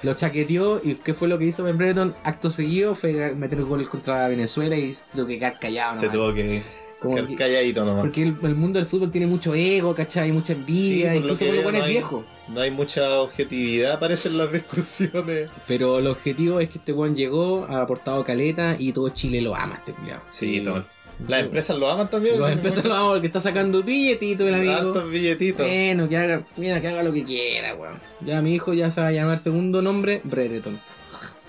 [0.02, 2.14] Lo chaqueteó y ¿qué fue lo que hizo Ben Brereton?
[2.24, 5.96] Acto seguido fue meter el gol contra Venezuela y se tuvo que quedar callado.
[5.96, 6.16] Se nomás.
[6.18, 6.62] tuvo que
[7.00, 8.02] Como que- calladito nomás.
[8.04, 10.32] porque el, el mundo del fútbol tiene mucho ego, ¿cachai?
[10.32, 12.24] Mucha envidia, Sí, lo incluso veo, buenos no hay- viejos.
[12.48, 15.50] No hay mucha objetividad, parecen las discusiones.
[15.66, 19.54] Pero el objetivo es que este weón llegó, ha aportado caleta y todo Chile lo
[19.54, 20.20] ama, este culiao.
[20.28, 20.84] Sí, todo.
[21.28, 22.38] Las empresas lo aman también.
[22.38, 24.92] Los empresas lo aman porque está sacando billetito el amigo.
[25.04, 25.66] Billetitos.
[25.66, 27.98] Bueno, que haga, mira, que haga lo que quiera, weón.
[28.20, 30.78] Ya mi hijo ya se va a llamar segundo nombre, Brereton.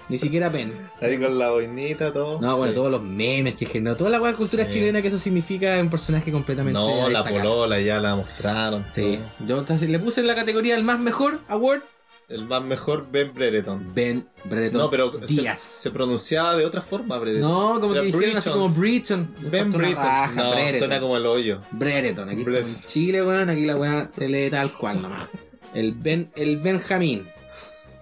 [0.09, 0.71] Ni siquiera Pen.
[1.01, 2.39] Ahí con la boinita, todo.
[2.39, 2.75] No, bueno, Sí.
[2.75, 4.79] todos los memes que generó, toda la cultura Sí.
[4.79, 6.79] chilena que eso significa un personaje completamente.
[6.79, 8.85] No, la polola ya la mostraron.
[8.89, 9.19] Sí.
[9.37, 9.47] todo.
[9.47, 11.81] Yo entonces, le puse en la categoría el más mejor award
[12.29, 13.93] El más mejor Ben Brereton.
[13.95, 15.61] Ben Brereton No, pero se, Díaz.
[15.61, 17.49] se pronunciaba de otra forma, Brereton.
[17.49, 19.33] No, como Era que dijeron así como Brereton.
[19.49, 20.03] Ben Brereton.
[20.03, 20.79] raja, No, Brereton.
[20.79, 21.61] suena como el hoyo.
[21.71, 25.29] Brereton, aquí en Chile, weón, aquí la weá se lee tal cual nomás.
[25.73, 27.27] El Ben, el Benjamín.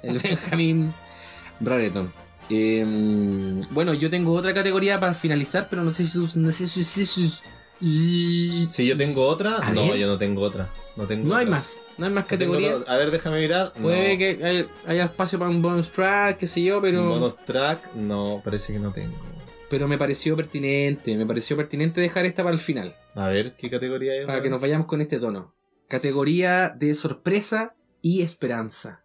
[0.01, 0.91] El Benjamín
[1.60, 2.12] Brereton.
[2.49, 2.86] Eh,
[3.72, 7.06] bueno, yo tengo otra categoría para finalizar, pero no sé si no sé si, si-
[7.06, 7.30] si-
[7.82, 9.97] si- Si yo tengo otra, A no, ver.
[9.97, 10.72] yo no tengo otra.
[10.95, 12.88] No, tengo no hay más, no hay más No categorías.
[12.88, 13.74] A ver, déjame mirar.
[13.74, 14.18] Puede no.
[14.18, 18.41] que haya, haya espacio para un bonus track, qué sé yo, pero Bonus track, no,
[18.43, 19.18] parece que no tengo.
[19.70, 23.70] pero me pareció pertinente, me pareció pertinente dejar esta para el final, A ver, ¿qué
[23.70, 24.26] categoría hay?
[24.26, 25.53] para que nos vayamos con este tono.
[25.89, 29.03] Categoría de sorpresa y esperanza.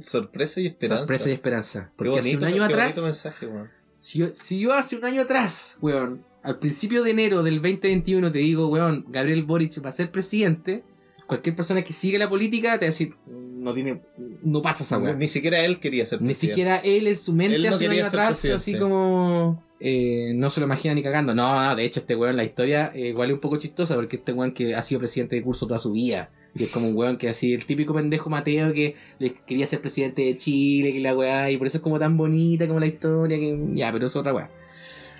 [0.00, 0.98] Sorpresa y esperanza.
[1.06, 1.92] Sorpresa y esperanza.
[1.96, 3.48] Porque hace un bonito, año atrás, bonito mensaje,
[3.98, 8.30] si yo, si yo hace un año atrás, weón, al principio de enero del 2021
[8.30, 10.84] te digo, weón, Gabriel Boric va a ser presidente,
[11.26, 14.02] cualquier persona que sigue la política te va a decir, no tiene,
[14.42, 15.18] no pasa esa weón.
[15.18, 16.54] Ni siquiera él quería ser Ni presidente.
[16.54, 18.56] siquiera él en su mente no hace un año atrás, presidente.
[18.56, 21.34] así como eh, no se lo imagina ni cagando.
[21.34, 24.16] No, no, de hecho este weón, la historia eh, igual es un poco chistosa porque
[24.16, 26.30] este weón que ha sido presidente de curso toda su vida.
[26.58, 28.94] Y es como un weón que así, el típico pendejo Mateo que
[29.46, 32.66] quería ser presidente de Chile, que la weá, y por eso es como tan bonita
[32.66, 34.48] como la historia, que ya, pero es otra weá.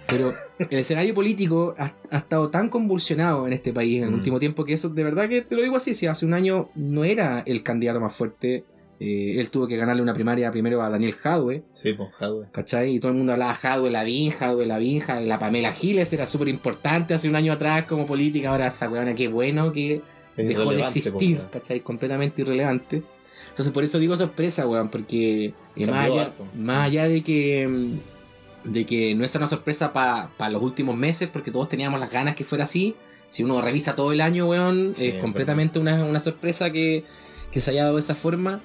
[0.08, 0.32] Pero
[0.70, 4.14] el escenario político ha, ha estado tan convulsionado en este país en el Mm.
[4.14, 6.70] último tiempo que eso, de verdad que te lo digo así, si hace un año
[6.76, 8.64] no era el candidato más fuerte,
[9.00, 12.46] eh, él tuvo que ganarle una primaria primero a Daniel Jadwe, Sí, pues Jadwe.
[12.52, 12.94] ¿cachai?
[12.94, 16.48] Y todo el mundo hablaba Jadwe Lavín, Jadwe Lavín, Jadwe- la Pamela Giles era súper
[16.48, 20.00] importante hace un año atrás como política, ahora esa weona, qué bueno que
[20.36, 21.40] dejó de existir.
[21.50, 21.80] ¿cachai?
[21.80, 23.02] Completamente irrelevante.
[23.50, 28.70] Entonces por eso digo sorpresa, weón, porque eh, más, allá, más allá de que mm,
[28.72, 32.34] de que no es una sorpresa para los últimos meses, porque todos teníamos las ganas
[32.34, 32.94] que fuera así,
[33.30, 37.04] si uno revisa todo el año, weón, Sí, es completamente una, una sorpresa que,
[37.50, 38.60] que se haya dado de esa forma.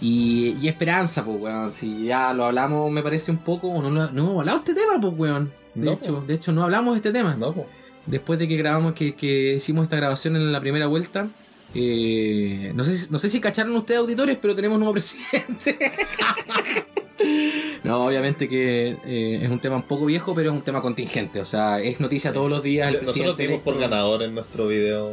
[0.00, 1.72] Y, y esperanza, pues, weón.
[1.72, 3.68] Si ya lo hablamos, me parece un poco.
[3.80, 5.52] No, no hemos hablado de este tema, pues, weón.
[5.74, 7.36] De, No, hecho, de hecho, no hablamos de este tema.
[7.36, 7.66] No, pues.
[8.06, 11.28] Después de que grabamos, que, que hicimos esta grabación en la primera vuelta.
[11.74, 15.78] eh, no, sé, si- no sé si cacharon ustedes, auditores, pero tenemos nuevo presidente.
[17.84, 21.40] no, obviamente que eh, es un tema un poco viejo, pero es un tema contingente.
[21.40, 22.94] O sea, es noticia todos los días.
[22.94, 25.10] El Nosotros dimos por ganador en nuestro video.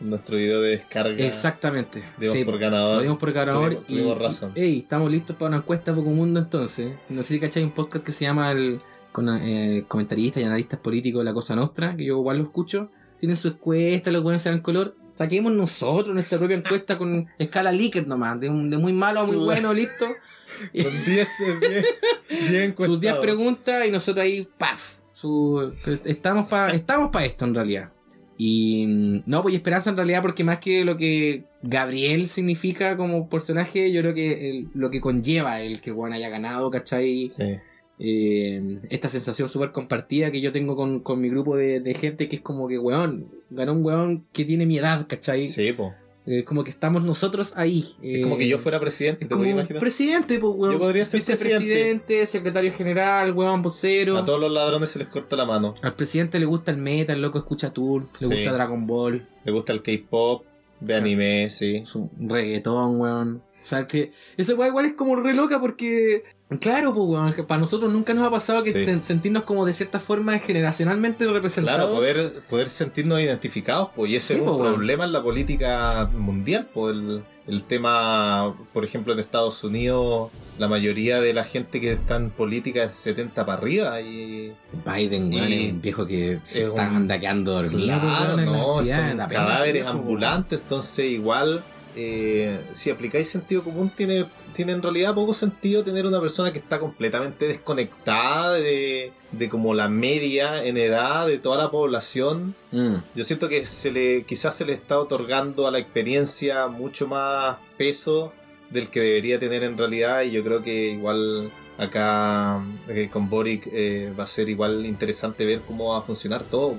[0.00, 1.24] En nuestro video de descarga.
[1.24, 2.02] Exactamente.
[2.18, 2.96] Dimos Sí, por ganador.
[2.96, 4.52] Lo dimos por ganador Tuvimos- tuvimos y, razón.
[4.54, 6.92] y- ey, estamos listos para una encuesta poco mundo entonces.
[7.08, 8.80] No sé si cacháis un podcast que se llama el
[9.14, 12.90] con eh, comentaristas y analistas políticos de la Cosa Nostra, que yo igual lo escucho.
[13.20, 14.96] Tienen su encuesta, los buenos se dan color.
[15.14, 19.26] Saquemos nosotros nuestra propia encuesta con escala Likert nomás, de, un- de muy malo a
[19.26, 20.06] muy bueno, listo.
[20.72, 21.28] Con 10 10
[21.60, 21.86] 10
[22.28, 23.20] Sus 10 encuestados.
[23.24, 24.96] preguntas y nosotros ahí, paf.
[25.12, 25.72] Su,
[26.04, 27.92] estamos para estamos pa esto en realidad.
[28.36, 33.28] Y mm, no, pues esperanza en realidad porque más que lo que Gabriel significa como
[33.28, 37.30] personaje, yo creo que el- lo que conlleva el que Juan haya ganado, ¿cachai?
[37.30, 37.56] Sí.
[37.98, 42.28] Eh, esta sensación súper compartida que yo tengo con, con mi grupo de, de gente
[42.28, 45.46] que es como que, weón, ganó un weón que tiene mi edad, ¿cachai?
[45.46, 45.94] Sí, po.
[46.26, 47.84] Eh, como que estamos nosotros ahí.
[48.02, 49.80] Es como que yo fuera presidente, Es ¿te como puedes imaginar?
[49.80, 50.72] presidente, pues, weón.
[50.72, 54.16] Yo podría ser Vicepresidente, secretario general, weón, vocero.
[54.16, 55.74] A todos los ladrones se les corta la mano.
[55.82, 58.26] Al presidente le gusta el meta, el loco escucha Tool, Sí.
[58.28, 60.44] le gusta Dragon Ball, Le gusta el K-pop,
[60.80, 61.82] ve anime, sí.
[61.84, 63.42] su reggaetón, weón.
[63.64, 66.22] O sea, que eso weón, igual es como re loca porque,
[66.60, 68.98] claro, pues, weón, para nosotros nunca nos ha pasado que Sí.
[69.02, 71.80] sentirnos como de cierta forma generacionalmente representados.
[71.80, 74.74] Claro, poder, poder sentirnos identificados, pues, y ese Sí, es un po, weón.
[74.74, 80.68] problema en la política mundial, pues, el, el tema, por ejemplo, en Estados Unidos, la
[80.68, 84.52] mayoría de la gente que está en política es 70 para arriba, y
[84.84, 88.16] Biden, weón, Y- es un viejo que se es está un- anda quedando dormido, pues,
[88.18, 91.62] claro, no, son cadáveres ambulantes, entonces igual,
[91.96, 96.58] eh, si aplicáis sentido común, tiene, tiene en realidad poco sentido tener una persona que
[96.58, 102.54] está completamente desconectada de, de como la media en edad de toda la población.
[102.72, 102.96] Mm.
[103.14, 107.58] Yo siento que se le, quizás se le está otorgando a la experiencia mucho más
[107.76, 108.32] peso
[108.70, 113.68] del que debería tener en realidad y yo creo que igual acá eh, con Boric
[113.72, 116.76] eh, va a ser igual interesante ver cómo va a funcionar todo.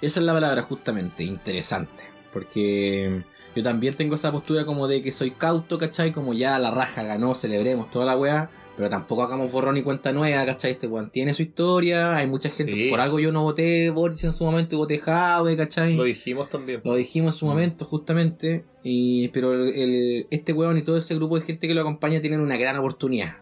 [0.00, 2.04] Esa es la palabra justamente, interesante.
[2.32, 3.24] Porque
[3.56, 6.12] yo también tengo esa postura como de que soy cauto, ¿cachai?
[6.12, 8.50] Como ya la raja ganó, celebremos toda la weá.
[8.76, 10.72] Pero tampoco hagamos borrón y cuenta nueva, ¿cachai?
[10.72, 12.74] Este weón tiene su historia, hay mucha gente.
[12.74, 12.90] Sí.
[12.90, 15.96] Por algo yo no voté Boris en su momento y voté Jave, ¿cachai?
[15.96, 16.82] Lo dijimos también.
[16.84, 17.48] Lo dijimos en su Mm.
[17.48, 18.66] momento, justamente.
[18.82, 22.20] Y, pero el- el- este weón y todo ese grupo de gente que lo acompaña
[22.20, 23.36] tienen una gran oportunidad.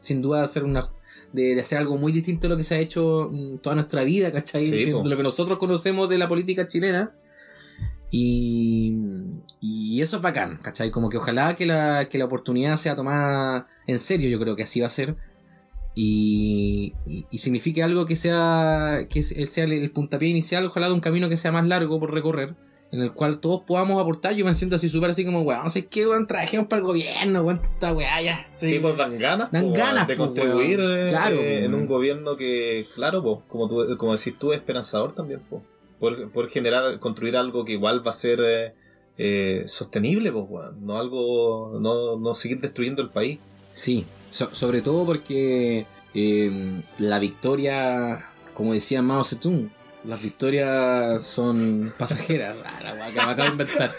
[0.00, 0.90] Sin, duda de hacer una.
[1.32, 4.02] De, de hacer algo muy distinto a lo que se ha hecho mm, toda nuestra
[4.04, 4.62] vida, ¿cachai?
[4.62, 7.12] Sí, de lo que nosotros conocemos de la política chilena.
[8.10, 8.94] Y,
[9.60, 10.90] y eso es bacán, ¿cachai?
[10.90, 14.62] Como que ojalá que la, que la oportunidad sea tomada en serio, yo creo que
[14.62, 15.16] así va a ser.
[15.94, 20.94] Y, y, y signifique algo que sea que sea el, el puntapié inicial, ojalá de
[20.94, 22.54] un camino que sea más largo por recorrer,
[22.92, 24.32] en el cual todos podamos aportar.
[24.34, 26.86] Yo me siento así súper así como, weón, no sé qué, weón, trabajemos para el
[26.86, 28.48] gobierno, weón, esta weá ya.
[28.54, 31.86] Sí, pues dan ganas, Dan po, ganas, de po, contribuir eh, Claro, eh, en un
[31.86, 35.40] gobierno que, claro, po, como, tú, como decís tú, es esperanzador también.
[35.40, 35.62] Po.
[36.00, 38.74] Por, por generar, construir algo que igual va a ser eh,
[39.18, 40.86] eh, sostenible, pues, weón.
[40.86, 43.38] no algo, no, no seguir destruyendo el país.
[43.72, 49.70] Sí, so- sobre todo porque eh, la victoria, como decía Mao Zedong,
[50.04, 52.56] las victorias son pasajeras.
[52.64, 53.90] Ah, la que me acabo de inventar.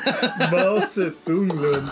[0.52, 1.90] Mao Zedong, weón.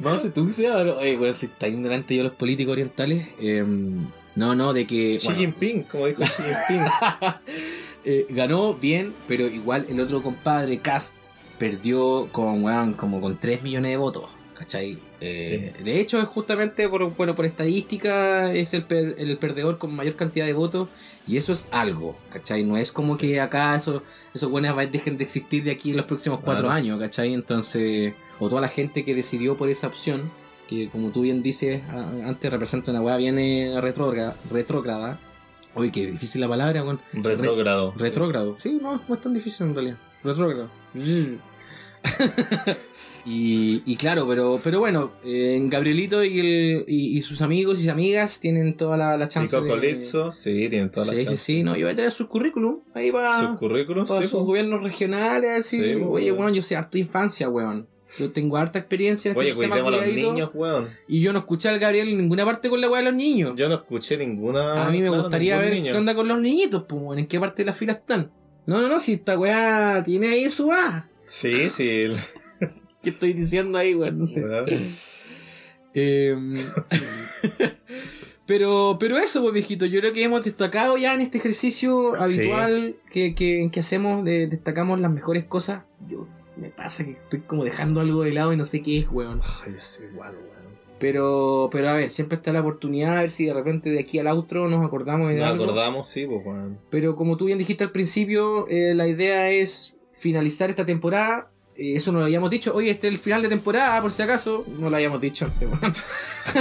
[0.00, 0.94] Mao Zedong se habla.
[0.94, 3.28] Oye, weón, si está ignorante yo los políticos orientales.
[3.40, 3.64] eh,
[4.36, 5.18] no, no, de que.
[5.18, 6.86] Xi bueno, Jinping, como dijo Xi Jinping.
[8.04, 11.16] eh, ganó bien, pero igual el otro compadre, Cast,
[11.58, 14.30] perdió con, weón, como con 3 millones de votos.
[14.54, 14.98] ¿Cachai?
[15.20, 19.94] Eh, De hecho, es justamente por, bueno, por estadística, es el, per- el perdedor con
[19.94, 20.88] mayor cantidad de votos.
[21.26, 22.64] Y eso es algo, ¿cachai?
[22.64, 23.20] No es como Sí.
[23.28, 24.02] que acá eso,
[24.34, 26.76] esos buenos dejen de existir de aquí en los próximos cuatro Claro.
[26.76, 27.32] años, ¿cachai?
[27.32, 30.30] Entonces, o toda la gente que decidió por esa opción,
[30.68, 35.18] que como tú bien dices, antes representa una weá bien eh, retrógrada, retrógrada.
[35.74, 37.00] Oye, qué difícil la palabra, weón.
[37.12, 37.92] Retrógrado.
[37.96, 38.02] sí.
[38.04, 38.56] Retrógrado.
[38.60, 39.96] Sí, no, no es tan difícil en realidad.
[40.22, 40.70] Retrógrado.
[43.26, 47.82] y, y claro, pero, pero bueno, eh, Gabrielito y, el- y, y sus amigos y
[47.82, 49.98] sus amigas tienen toda la, la Y chance Coco de...
[50.00, 51.42] Sí, tienen toda la sí, sí, chance.
[51.42, 54.40] sí, no, yo voy a tener su currículum ahí va Sus currículos, para sí, sus
[54.40, 54.44] po.
[54.44, 55.96] gobiernos regionales, Sí, oye,
[56.32, 56.38] weón.
[56.38, 57.88] weón, yo sé harta infancia, weón.
[58.18, 60.90] Yo tengo harta experiencia en Oye, este sistema cuidemos a los niños, weón.
[61.08, 63.54] Y yo no escuché al Gabriel en ninguna parte con la weá de los niños.
[63.56, 64.86] Yo no escuché ninguna.
[64.86, 65.92] A mí me claro, gustaría ver niño.
[65.92, 68.30] qué onda con los niñitos, pues, weón, en qué parte de la fila están.
[68.66, 71.08] No, no, no, si esta weá tiene ahí su A.
[71.22, 72.06] Sí, sí.
[73.02, 74.18] ¿Qué estoy diciendo ahí, weón?
[74.18, 74.42] No sé.
[75.96, 76.54] Em,
[78.46, 82.96] pero, pero eso, pues, viejito, yo creo que hemos destacado ya en este ejercicio habitual
[83.10, 85.84] que, que, que hacemos, de- destacamos las mejores cosas.
[86.08, 86.26] Yo,
[86.56, 89.40] me pasa que estoy como dejando algo de lado y no sé qué es, weón.
[89.64, 90.54] Ay, soy igual, weón.
[90.98, 94.18] Pero, pero a ver, siempre está la oportunidad, a ver si de repente de aquí
[94.18, 95.64] al outro nos acordamos de Nos algo.
[95.64, 96.78] acordamos, sí, pues, weón.
[96.90, 101.50] Pero como tú bien dijiste al principio, eh, la idea es finalizar esta temporada.
[101.76, 102.72] Eh, eso no lo habíamos dicho.
[102.74, 104.64] Oye, este es el final de temporada, por si acaso.
[104.78, 105.92] No lo habíamos dicho antes, weón.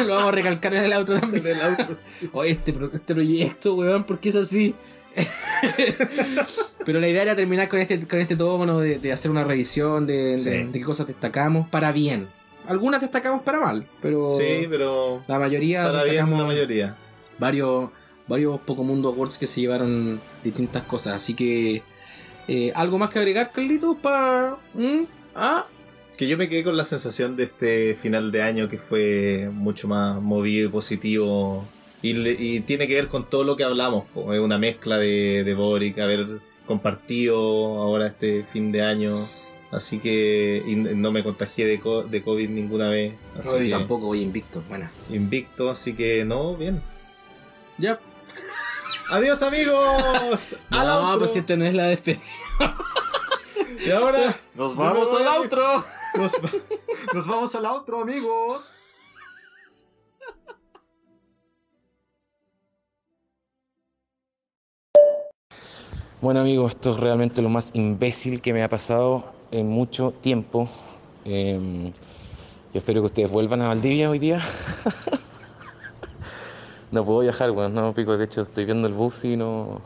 [0.07, 1.45] lo vamos a recalcar en el auto también.
[1.47, 2.29] En el auto, sí.
[2.33, 4.75] Oye, este, este proyecto, weón, ¿por qué es así?
[6.85, 10.05] Pero la idea era terminar con este, con este tono de, de hacer una revisión
[10.05, 10.49] de, Sí.
[10.49, 12.27] de qué cosas destacamos para bien.
[12.67, 15.23] Algunas destacamos para mal, pero Sí, pero.
[15.27, 16.95] la mayoría Para bien la mayoría.
[17.37, 17.89] varios,
[18.27, 21.13] varios Pocomundo Awards que se llevaron distintas cosas.
[21.15, 21.81] Así que,
[22.47, 23.97] eh, ¿algo más que agregar, Carlitos?
[24.01, 24.55] Para.
[25.35, 25.65] ¿Ah?
[26.17, 29.87] Que yo me quedé con la sensación de este final de año que fue mucho
[29.87, 31.65] más movido y positivo.
[32.03, 34.05] Y, le- y tiene que ver con todo lo que hablamos.
[34.31, 37.35] Es una mezcla de, de Boric, haber compartido
[37.81, 39.27] ahora este fin de año.
[39.71, 43.15] Así que y no me contagié de, co- de COVID ninguna vez.
[43.35, 44.61] Así No, yo que tampoco voy invicto.
[44.69, 44.87] Bueno.
[45.09, 46.83] invicto, así que no, bien.
[47.79, 47.99] Ya.
[49.09, 50.55] Adiós amigos.
[50.71, 51.19] Al No, outro.
[51.19, 52.21] pues si este no es la despedida.
[53.85, 55.63] Y ahora Nos vamos al outro.
[56.15, 56.31] nos,
[57.13, 58.71] nos vamos al outro, amigos.
[66.23, 70.69] Bueno amigos, esto es realmente lo más imbécil que me ha pasado en mucho tiempo.
[71.25, 71.91] Eh,
[72.73, 74.39] yo espero que ustedes vuelvan a Valdivia hoy día.
[76.91, 79.81] no puedo viajar, bueno, no pico, de hecho estoy viendo el bus y no,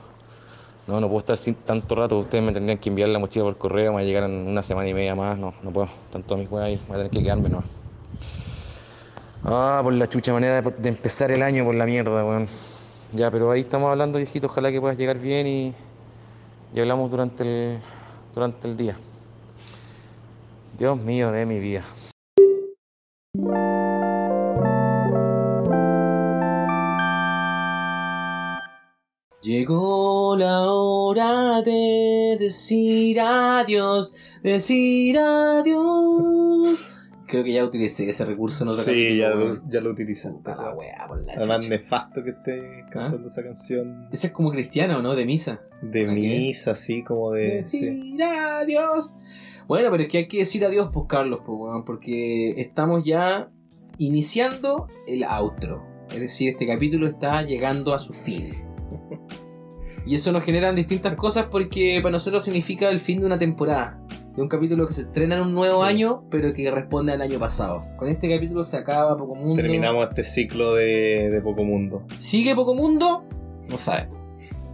[0.85, 2.19] no, no puedo estar sin tanto rato.
[2.19, 4.61] Ustedes me tendrían que enviar la mochila por correo, me va a llegar en una
[4.61, 5.89] semana y media más, no, no puedo.
[6.11, 7.63] Tanto mis weas ahí, voy a tener que quedarme, no.
[9.43, 12.47] Ah, por la chucha manera de, de empezar el año, por la mierda, weón.
[13.11, 15.73] Ya, pero ahí estamos hablando, viejito, ojalá que puedas llegar bien y,
[16.77, 17.79] y hablamos durante el,
[18.35, 18.95] durante el día.
[20.77, 21.83] Dios mío de mi vida.
[29.41, 34.13] Llegó la hora de decir adiós,
[34.43, 36.96] decir adiós.
[37.27, 40.37] Creo que ya utilicé ese recurso en otro Sí, ya lo, ya lo utilizaste.
[40.37, 41.69] Puta la wea, por la Además, chucha.
[41.69, 45.13] nefasto que esté cantando esa canción Ese es como cristiano, ¿no?
[45.13, 45.61] De misa.
[45.81, 46.21] de ¿Para qué?
[46.21, 47.63] misa, así como de.
[47.63, 47.85] sí.
[47.85, 49.13] Decir adiós.
[49.67, 53.51] Bueno, pero es que hay que decir adiós, pues, Carlos, pues, weón, porque estamos ya
[53.97, 55.83] iniciando el outro.
[56.09, 58.43] Es decir, este capítulo está llegando a su fin.
[60.05, 64.01] Y eso nos generan distintas cosas porque para nosotros significa el fin de una temporada.
[64.37, 65.89] De un capítulo que se estrena en un nuevo Sí.
[65.89, 67.83] año, pero que responde al año pasado.
[67.97, 69.55] Con este capítulo se acaba Poco Mundo.
[69.55, 72.03] Terminamos este ciclo de, de Poco Mundo.
[72.19, 73.25] ¿Sigue Poco Mundo?
[73.67, 74.09] No sabe.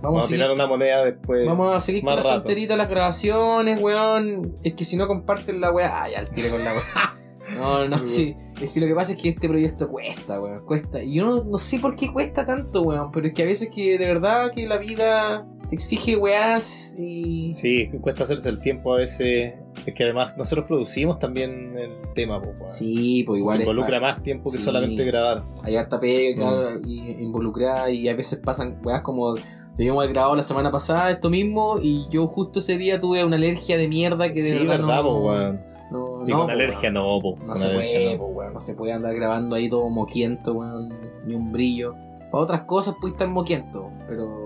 [0.01, 1.45] Vamos, Vamos, a tirar una moneda después.
[1.45, 4.53] Vamos a seguir con las tonteritas, las grabaciones, weón.
[4.63, 6.03] Es que si no comparten la weá.
[6.03, 6.83] Ah, ya, tire con la weá.
[7.57, 8.35] No, no, sí.
[8.61, 10.65] Es que lo que pasa es que este proyecto cuesta, weón.
[10.65, 11.03] Cuesta.
[11.03, 13.11] Y yo no, no sé por qué cuesta tanto, weón.
[13.11, 17.51] Pero es que a veces que de verdad que la vida exige weás y.
[17.51, 19.55] Sí, cuesta hacerse el tiempo a veces.
[19.85, 22.51] Es que además nosotros producimos también el tema, po.
[22.65, 23.57] Sí, pues igual.
[23.57, 24.63] Se involucra más tiempo que Sí.
[24.63, 25.41] solamente grabar.
[25.63, 29.35] Hay harta pega y involucrada y a veces pasan weas como.
[29.75, 33.37] Debíamos haber grabado la semana pasada esto mismo y yo justo ese día tuve una
[33.37, 35.61] alergia de mierda que de Sí, verdad, verdad, no, po, weón.
[35.91, 36.93] no, Y no, con po, alergia weón.
[36.93, 37.35] no, po.
[37.39, 38.19] No Con se puede, no.
[38.19, 38.53] po, weón.
[38.53, 40.93] No se puede andar grabando ahí todo moquiento, weón.
[41.25, 41.95] Ni un brillo.
[42.31, 44.43] Para otras cosas puede estar moquiento, pero.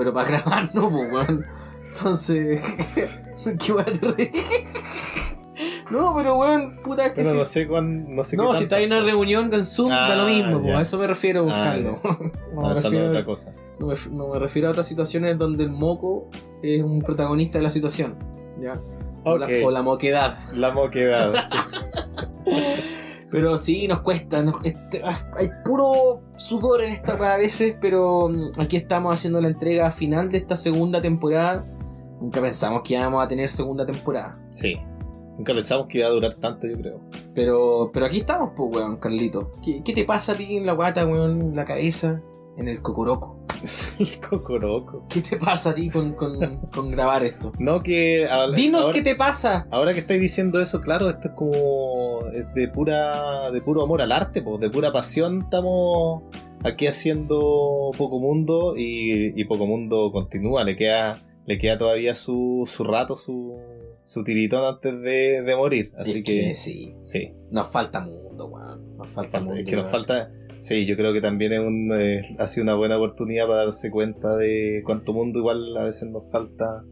[0.00, 1.44] Pero para grabar no, po, weón.
[1.94, 3.20] Entonces.
[3.64, 4.30] ¿Qué weón te reí?
[5.90, 8.14] No, pero weón, puta es que si- no sé cuán.
[8.14, 10.62] No sé no, qué si está en una reunión con Zoom, da lo Ah, mismo,
[10.64, 10.78] ya.
[10.78, 11.44] a eso me refiero Ah,
[11.76, 12.00] buscando.
[12.54, 13.54] no, me Avanzando en refiero, otra cosa.
[13.78, 16.30] no, me, no me refiero a otras situaciones donde el moco
[16.62, 18.16] es un protagonista de la situación.
[18.60, 18.74] ¿ya?
[19.24, 19.40] O, Ok.
[19.40, 20.38] la, o la moquedad.
[20.54, 21.34] La moquedad.
[21.52, 21.58] sí.
[23.30, 24.42] Pero sí, nos cuesta.
[24.42, 29.14] nos- este, ah, hay puro sudor en esta weá a veces, pero mm, aquí estamos
[29.14, 31.64] haciendo la entrega final de esta segunda temporada.
[32.20, 34.38] Nunca pensamos que íbamos a tener segunda temporada.
[34.50, 34.76] Sí.
[35.36, 37.00] Nunca pensamos que iba a durar tanto, yo creo.
[37.34, 39.52] Pero, pero aquí estamos, pues, weón, Carlito.
[39.64, 42.20] ¿Qué, qué te pasa a ti en la guata, weón, en la cabeza,
[42.60, 43.38] en el cocoroco?
[44.00, 45.06] El cocoroco.
[45.10, 47.52] ¿Qué te pasa a ti con, con, con grabar esto?
[47.58, 48.26] No que.
[48.30, 49.66] ahora- Dinos ahora- qué te pasa.
[49.70, 54.00] Ahora que estáis diciendo eso, claro, esto es como es de pura de puro amor
[54.00, 56.22] al arte, pues, de pura pasión estamos
[56.64, 62.62] aquí haciendo Poco Mundo y, y Poco Mundo continúa, le queda le queda todavía su,
[62.66, 63.58] su rato, su,
[64.04, 66.94] su tiritón antes de, de morir, así Es que, sí.
[67.02, 68.96] sí, Nos falta mundo, weón.
[68.96, 69.60] Nos falta, falta- mundo.
[69.60, 70.30] es que nos falta,
[70.60, 73.90] sí, yo creo que también es un, eh, ha sido una buena oportunidad para darse
[73.90, 76.84] cuenta de cuánto mundo igual a veces nos falta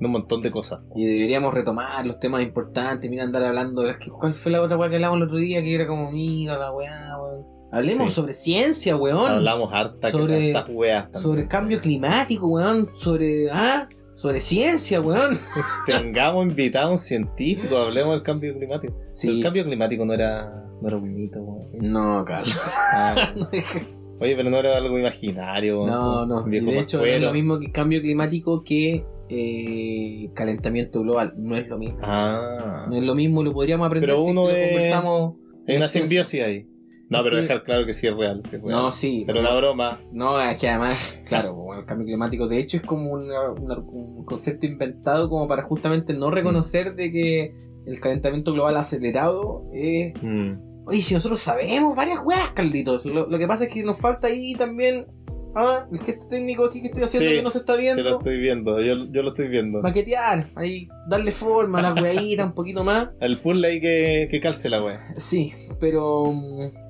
[0.00, 0.80] en un montón de cosas.
[0.96, 3.84] Y deberíamos retomar los temas importantes, mira andar hablando.
[4.00, 5.60] que, ¿Cuál fue la otra weá que hablamos el otro día?
[5.62, 7.46] Que era como mira la weá, weón.
[7.72, 8.14] Hablemos Sí.
[8.16, 9.30] sobre ciencia, weón.
[9.30, 11.46] Hablamos harta, Sobre- hartas weas también, sobre sí.
[11.48, 12.88] cambio climático, weón.
[12.92, 13.48] Sobre.
[13.52, 13.88] ¿Ah?
[14.16, 15.38] Sobre ciencia, weón.
[15.54, 18.94] Pues tengamos invitado a un científico, hablemos del cambio climático.
[19.08, 19.36] Sí.
[19.38, 21.68] el cambio climático no era, no era un mito, weón.
[21.92, 22.58] No, Carlos.
[22.94, 23.34] Ah,
[24.20, 25.86] oye, pero no era algo imaginario.
[25.86, 26.42] No, no.
[26.42, 31.34] De hecho, no es lo mismo que cambio climático que eh, calentamiento global.
[31.36, 31.98] No es lo mismo.
[32.02, 35.34] Ah, No es lo mismo, lo podríamos aprender Pero si uno lo es- conversamos.
[35.68, 36.66] hay una simbiosis ahí.
[37.08, 38.70] No, pero dejar claro que sí es real, sí es real.
[38.82, 39.24] No, sí.
[39.26, 40.00] Pero una broma.
[40.12, 43.78] No, es que además, claro, bueno, el cambio climático de hecho es como una- una-
[43.78, 47.54] un concepto inventado como para justamente no reconocer de que
[47.84, 49.64] el calentamiento global acelerado.
[49.74, 50.69] Eh, Mm.
[50.90, 53.04] Oye, si nosotros sabemos varias weas, Carlitos.
[53.04, 55.06] Lo, lo que pasa es que nos falta ahí también.
[55.52, 58.02] Ah, el gesto técnico aquí que estoy haciendo Sí, que no se está viendo.
[58.04, 59.82] lo estoy viendo, yo, yo lo estoy viendo.
[59.82, 63.08] Maquetear, ahí darle forma a la weadita un poquito más.
[63.20, 65.12] El puzzle ahí que, que calce la wea.
[65.16, 66.32] Sí, pero.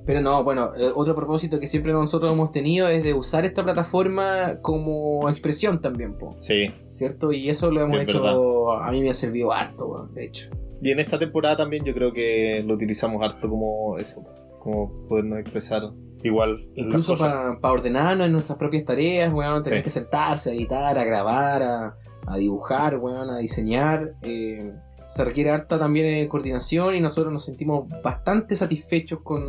[0.05, 3.63] Pero no, bueno, eh, otro propósito que siempre nosotros hemos tenido es de usar esta
[3.63, 6.71] plataforma como expresión también, po, Sí.
[6.89, 7.31] ¿cierto?
[7.31, 8.71] Y eso lo Sí, hemos hecho.
[8.73, 10.51] A mí me ha servido harto, weón, de hecho.
[10.81, 14.23] Y en esta temporada también yo creo que lo utilizamos harto como eso,
[14.59, 15.83] como podernos expresar
[16.23, 16.67] igual.
[16.75, 19.83] Incluso para ordenarnos en nuestras propias tareas, weón, tener Sí.
[19.83, 24.15] que sentarse, a editar, a grabar, a, a dibujar, weón, a diseñar.
[24.23, 24.73] eh,
[25.09, 29.41] se requiere harta también eh, coordinación y nosotros nos sentimos bastante satisfechos con,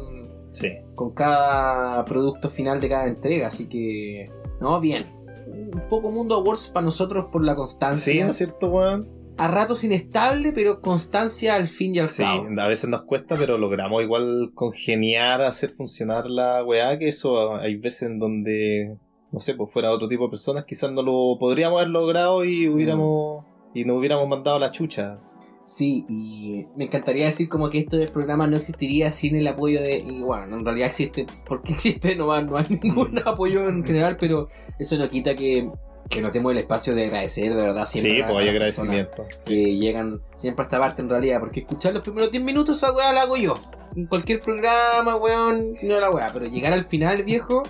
[0.51, 0.69] Sí.
[0.97, 4.29] con cada producto final de cada entrega, así que
[4.61, 5.07] no, bien.
[5.47, 8.25] Un poco Mundo Awards para nosotros por la Sí, constancia.
[8.25, 9.09] ¿no es cierto, weón?
[9.39, 12.47] A ratos inestable, pero constancia al fin y al Sí, cabo.
[12.61, 17.77] a veces nos cuesta, pero logramos igual congeniar, hacer funcionar la weá, que eso hay
[17.77, 18.99] veces en donde,
[19.33, 22.69] no sé, pues fuera otro tipo de personas, quizás no lo podríamos haber logrado y
[22.69, 25.17] hubiéramos, y nos hubiéramos mandado la chucha.
[25.65, 29.81] Sí, y me encantaría decir como que esto del programa no existiría sin el apoyo
[29.81, 29.99] de...
[29.99, 34.17] Y bueno, en realidad existe, porque existe, no, va- no hay ningún apoyo en general,
[34.19, 35.71] pero eso no quita que,
[36.13, 38.17] que nos demos el espacio de agradecer de verdad siempre.
[38.17, 39.27] Sí, pues hay agradecimiento.
[39.35, 39.45] sí.
[39.49, 42.93] que llegan siempre a esta parte en realidad, porque escuchar los primeros 10 minutos esa
[42.93, 43.55] weá la hago yo.
[43.97, 47.63] En cualquier programa, weón, no la weá, pero llegar al final, viejo,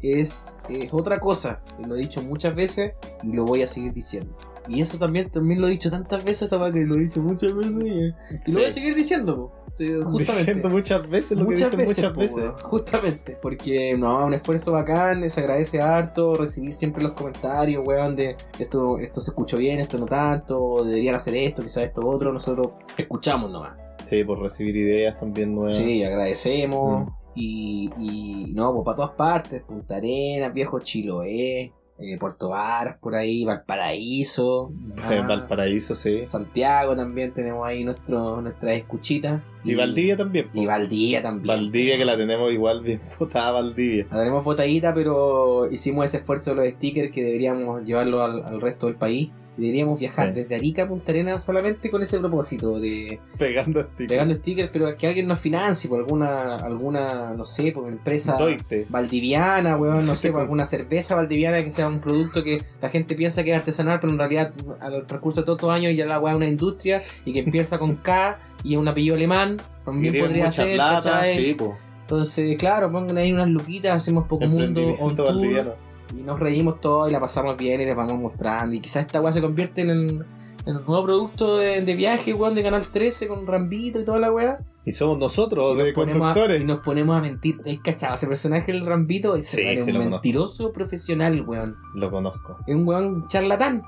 [0.00, 1.60] es, es otra cosa.
[1.86, 4.36] Lo he dicho muchas veces y lo voy a seguir diciendo.
[4.68, 7.54] Y eso también, también lo he dicho tantas veces, esa que lo he dicho muchas
[7.54, 8.52] veces y, y Sí.
[8.52, 9.61] lo voy a seguir diciendo, po.
[9.78, 10.18] Justamente.
[10.18, 12.36] Diciendo muchas veces lo que dicen muchas veces.
[12.36, 18.14] weón, justamente, porque no, un esfuerzo bacán, se agradece harto, recibir siempre los comentarios, weón,
[18.14, 22.32] de esto, esto se escuchó bien, esto no tanto, deberían hacer esto, quizás esto otro,
[22.32, 23.76] nosotros escuchamos nomás.
[24.04, 25.76] Sí, por recibir ideas también nuevas.
[25.76, 27.06] Sí, agradecemos.
[27.06, 27.12] Mm.
[27.34, 33.14] Y, y no, pues para todas partes, Punta Arenas, Viejo Chiloé, eh, Puerto Varas, por
[33.14, 34.72] ahí, Valparaíso.
[35.04, 36.24] Ah, Valparaíso, sí.
[36.24, 39.42] Santiago también tenemos ahí nuestro, nuestras escuchitas.
[39.64, 40.48] Y Valdivia también.
[40.50, 40.60] po.
[40.60, 41.46] Y Valdivia también.
[41.46, 44.06] Valdivia que la tenemos igual bien botada Valdivia.
[44.10, 48.60] La tenemos botadita, pero hicimos ese esfuerzo de los stickers que deberíamos llevarlo al, al
[48.60, 49.30] resto del país.
[49.56, 50.34] Deberíamos viajar Sí.
[50.34, 54.08] desde Arica a Punta Arenas solamente con ese propósito de Pegando stickers.
[54.08, 58.86] pegando stickers, pero que alguien nos financie por alguna, alguna no sé, por empresa Doite.
[58.88, 63.14] valdiviana, weón, no sé, por alguna cerveza valdiviana que sea un producto que la gente
[63.14, 66.18] piensa que es artesanal, pero en realidad al transcurso de todos estos años ya la
[66.18, 70.14] weá es una industria y que empieza con K y es un apellido alemán, también
[70.18, 71.72] podría ser, plata, sí, pues.
[72.02, 75.74] Entonces, claro, pongan ahí unas luquitas, hacemos poco mundo on tour valdiviano.
[76.16, 78.74] Y nos reímos todos y la pasamos bien y les vamos mostrando.
[78.74, 82.62] Y quizás esta weá se convierte en, un nuevo producto de, de viaje, weón, de
[82.62, 84.58] Canal 13 con Rambito y toda la weá.
[84.84, 86.60] Y somos nosotros, de Ponemos a- conductores.
[86.60, 87.60] y nos ponemos a mentir.
[87.66, 89.34] ¿Has cachado ese personaje del Rambito?
[89.36, 90.10] Sí, es sí un conozco.
[90.10, 91.76] mentiroso profesional, weón.
[91.94, 92.58] Lo conozco.
[92.66, 93.82] Es un weón charlatán.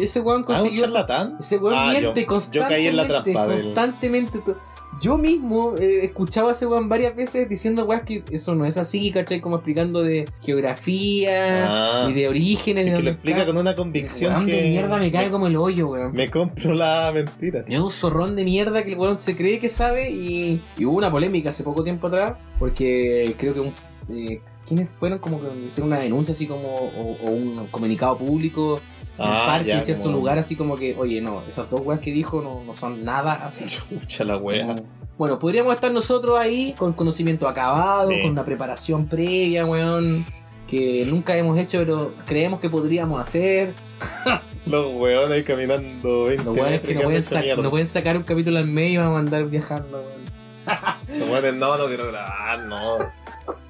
[0.00, 0.84] Ese weón Ah, un consiguió.
[0.84, 1.36] charlatán.
[1.40, 2.58] ese weón Ah, miente yo- constantemente.
[2.74, 4.38] yo caí en la trampa del- Constantemente.
[4.40, 4.56] to-
[5.00, 8.76] Yo mismo eh, escuchaba a ese weón varias veces diciendo weón que eso no es
[8.76, 9.40] así, ¿cachai?
[9.40, 12.84] Como explicando de geografía Ah, y de orígenes.
[12.84, 14.52] de es que lo explica con una convicción Weón que.
[14.62, 16.12] de mierda me cae como el hoyo, weón.
[16.12, 17.64] me compro la mentira.
[17.68, 20.96] Es un zorrón de mierda que el weón se cree que sabe y, y hubo
[20.98, 23.72] una polémica hace poco tiempo atrás porque creo que un,
[24.10, 28.80] eh, ¿quiénes fueron como que hicieron una denuncia así como o, o un comunicado público
[29.22, 32.00] Ah, parque ya, en cierto como- lugar así como que oye no esas dos weas
[32.00, 33.64] que dijo no, no son nada así
[34.00, 34.74] Chucha la wea.
[35.18, 38.22] bueno podríamos estar nosotros ahí con conocimiento acabado Sí.
[38.22, 40.24] con una preparación previa weón
[40.66, 43.74] que nunca hemos hecho pero creemos que podríamos hacer
[44.66, 48.58] Los weones ahí caminando 20 los weones que pueden, sac- no pueden sacar un capítulo
[48.58, 51.18] al medio y vamos a andar viajando weón.
[51.18, 52.98] Los weones, no, no quiero grabar, no.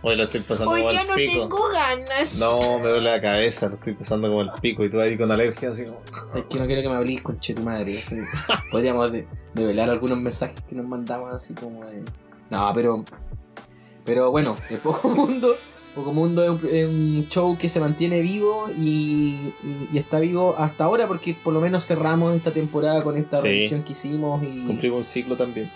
[0.03, 1.59] Hoy lo estoy pasando como el pico.
[1.73, 2.39] ganas.
[2.39, 5.31] No, me duele la cabeza, lo estoy pasando como el pico y tú ahí con
[5.31, 6.01] alergia así como.
[6.35, 7.99] Es que no quiero que me hables con tu madre.
[7.99, 8.17] así.
[8.71, 12.03] Podríamos de- develar algunos mensajes que nos mandamos así como de...
[12.49, 13.05] No, pero...
[14.05, 15.55] Pero bueno, el Poco Mundo...
[15.95, 20.21] Poco Mundo es un, es un show que se mantiene vivo y, y- y está
[20.21, 23.49] vivo hasta ahora porque por lo menos cerramos esta temporada con esta Sí.
[23.49, 24.67] revisión que hicimos y...
[24.67, 25.71] Cumplimos un ciclo también.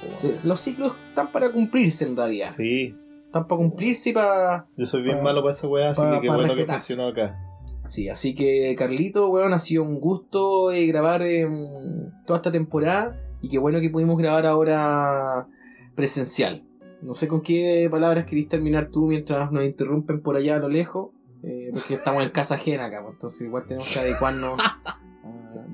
[0.45, 2.49] los ciclos están para cumplirse en realidad.
[2.51, 2.97] Sí,
[3.35, 4.69] Están para cumplirse y para...
[4.77, 7.37] yo soy bien malo para esa weá, así que qué bueno que funcionó acá.
[7.85, 13.21] Sí, así que Carlito, weón, ha sido un gusto eh, grabar em, toda esta temporada
[13.43, 15.49] y qué bueno que pudimos grabar ahora
[15.97, 16.63] presencial.
[17.03, 20.69] No sé con qué palabras querís terminar tú mientras nos interrumpen por allá a lo
[20.69, 21.11] lejos,
[21.43, 24.63] eh, porque estamos en casa ajena acá, pues, entonces igual tenemos que adecuarnos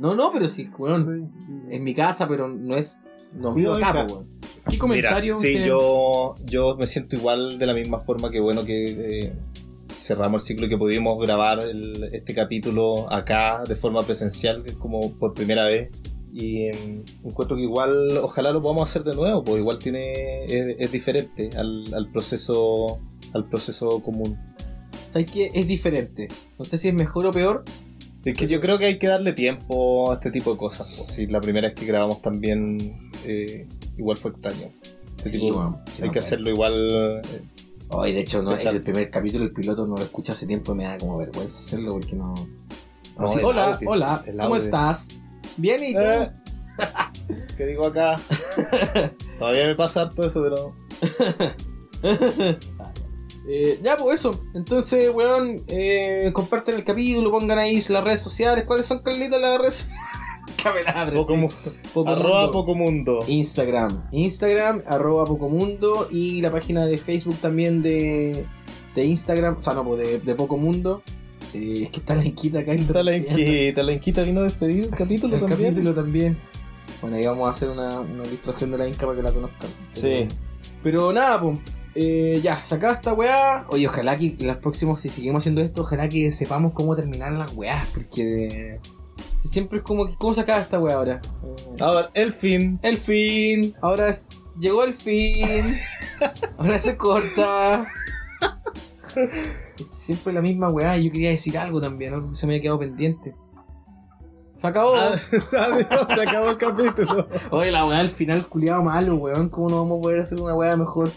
[0.01, 1.31] No, no, pero sí, weón.
[1.69, 3.03] En mi casa, pero no es.
[3.35, 4.41] No vivo acá, po, weón.
[4.68, 5.35] ¿Qué comentario?
[5.35, 5.68] Mira, sí, tienen?
[5.68, 9.33] yo, yo me siento igual de la misma forma que bueno que eh,
[9.99, 14.70] cerramos el ciclo y que pudimos grabar el- este capítulo acá de forma presencial, que
[14.70, 15.91] es como por primera vez.
[16.33, 20.76] Y eh, encuentro que igual, ojalá lo podamos hacer de nuevo, pues igual tiene es,
[20.78, 23.01] es diferente al, al proceso
[23.33, 24.39] al proceso común.
[25.09, 25.51] ¿Sabes qué?
[25.55, 26.28] Es diferente.
[26.59, 27.64] No sé si es mejor o peor.
[28.25, 30.93] Es que yo creo que hay que darle tiempo a este tipo de cosas.
[30.97, 33.66] Pues, si la primera vez que grabamos también eh,
[33.97, 34.68] igual fue extraño.
[35.18, 36.73] Este Sí, tipo- hay que hacerlo igual.
[37.25, 37.43] eh,
[37.89, 40.73] Hoy, de hecho, no, Echar- el primer capítulo, el piloto, no lo escuché hace tiempo
[40.73, 42.35] y me da como vergüenza hacerlo porque no.
[43.16, 45.09] Hola, audio, hola, ¿cómo estás?
[45.57, 45.99] Bien, ¿y tú?
[46.01, 46.31] Eh,
[47.57, 48.21] ¿Qué digo acá?
[49.39, 50.75] Todavía me pasa harto eso, pero.
[53.49, 54.45] Eh, ya, pues eso.
[54.55, 58.64] Entonces, weón, eh, comparten el capítulo, pongan ahí las redes sociales.
[58.66, 60.01] ¿Cuáles son, Carlitos, las redes sociales?
[61.95, 62.51] Poco arroba.
[63.28, 64.09] Instagram.
[64.12, 66.09] Instagram, arroba Pocomundo.
[66.11, 68.47] Y la página de Facebook también de,
[68.95, 69.57] de Instagram.
[69.59, 71.03] O sea, no, pues de, de Pocomundo.
[71.55, 72.72] Eh, es que está la enquita acá.
[72.72, 75.70] Está la inquita, la inquita vino a despedir el capítulo El también.
[75.70, 76.36] capítulo también.
[77.01, 79.70] Bueno, ahí vamos a hacer una, una ilustración de la Inca para que la conozcan.
[79.93, 80.28] Sí.
[80.82, 81.59] Pero nada, pues.
[81.95, 83.66] Ya, sacada esta weá.
[83.70, 87.32] Oye, ojalá que en los próximos, si seguimos haciendo esto, ojalá que sepamos cómo terminar
[87.32, 87.86] las weás.
[87.93, 88.80] Porque eh,
[89.43, 91.20] siempre es como que, ¿cómo se acaba esta weá ahora?
[91.45, 92.78] Eh, A ver, el fin.
[92.82, 93.74] El fin.
[93.82, 94.28] Ahora es-
[94.59, 95.45] llegó el fin.
[96.59, 97.86] ahora se corta.
[99.91, 100.97] Siempre la misma weá.
[100.97, 103.34] y Yo quería decir algo también, se me había quedado pendiente.
[104.61, 104.95] Se acabó.
[104.95, 105.11] Ah,
[105.59, 107.26] adiós, se acabó el capítulo.
[107.51, 109.49] Oye, la weá al final culiado malo, weón.
[109.49, 111.11] ¿Cómo no vamos a poder hacer una weá mejor?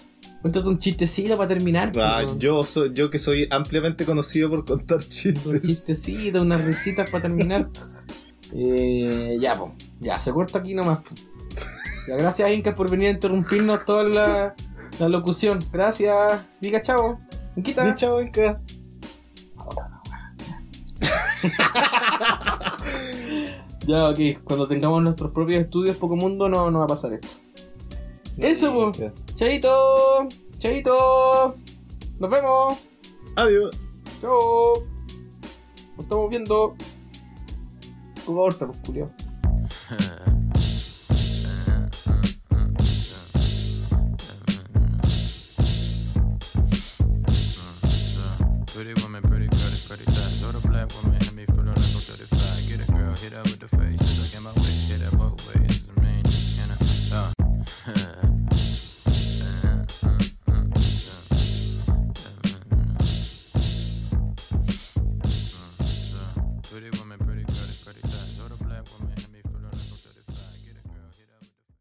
[0.44, 1.92] Cuéntate un chistecito para terminar.
[1.92, 2.38] pues, Ah, weón.
[2.40, 5.62] yo, soy, yo que soy ampliamente conocido por contar Un chistes.
[5.62, 7.68] chistecito, unas risitas para terminar.
[8.54, 9.72] eh, ya, pues.
[10.02, 11.00] Ya, se corta aquí nomás.
[11.00, 11.16] po.
[12.08, 14.56] Ya, gracias, Inca, por venir a interrumpirnos toda la,
[15.00, 15.64] la locución.
[15.72, 16.42] Gracias.
[16.60, 17.20] Diga chao.
[17.56, 17.86] Inquita.
[17.86, 18.62] Di chao, Inca.
[23.86, 24.20] Ya, ok.
[24.46, 27.28] Cuando tengamos nuestros propios estudios Pocomundo no, no va a pasar esto.
[28.38, 29.00] Eso, pues.
[29.00, 29.14] Inca.
[29.36, 30.28] Chaito.
[30.58, 31.56] Chaito.
[32.20, 32.78] Nos vemos.
[33.36, 33.76] Adiós.
[34.22, 34.84] Chao.
[35.96, 36.76] Nos estamos viendo.
[38.26, 39.12] Tu corta, pues, culiao.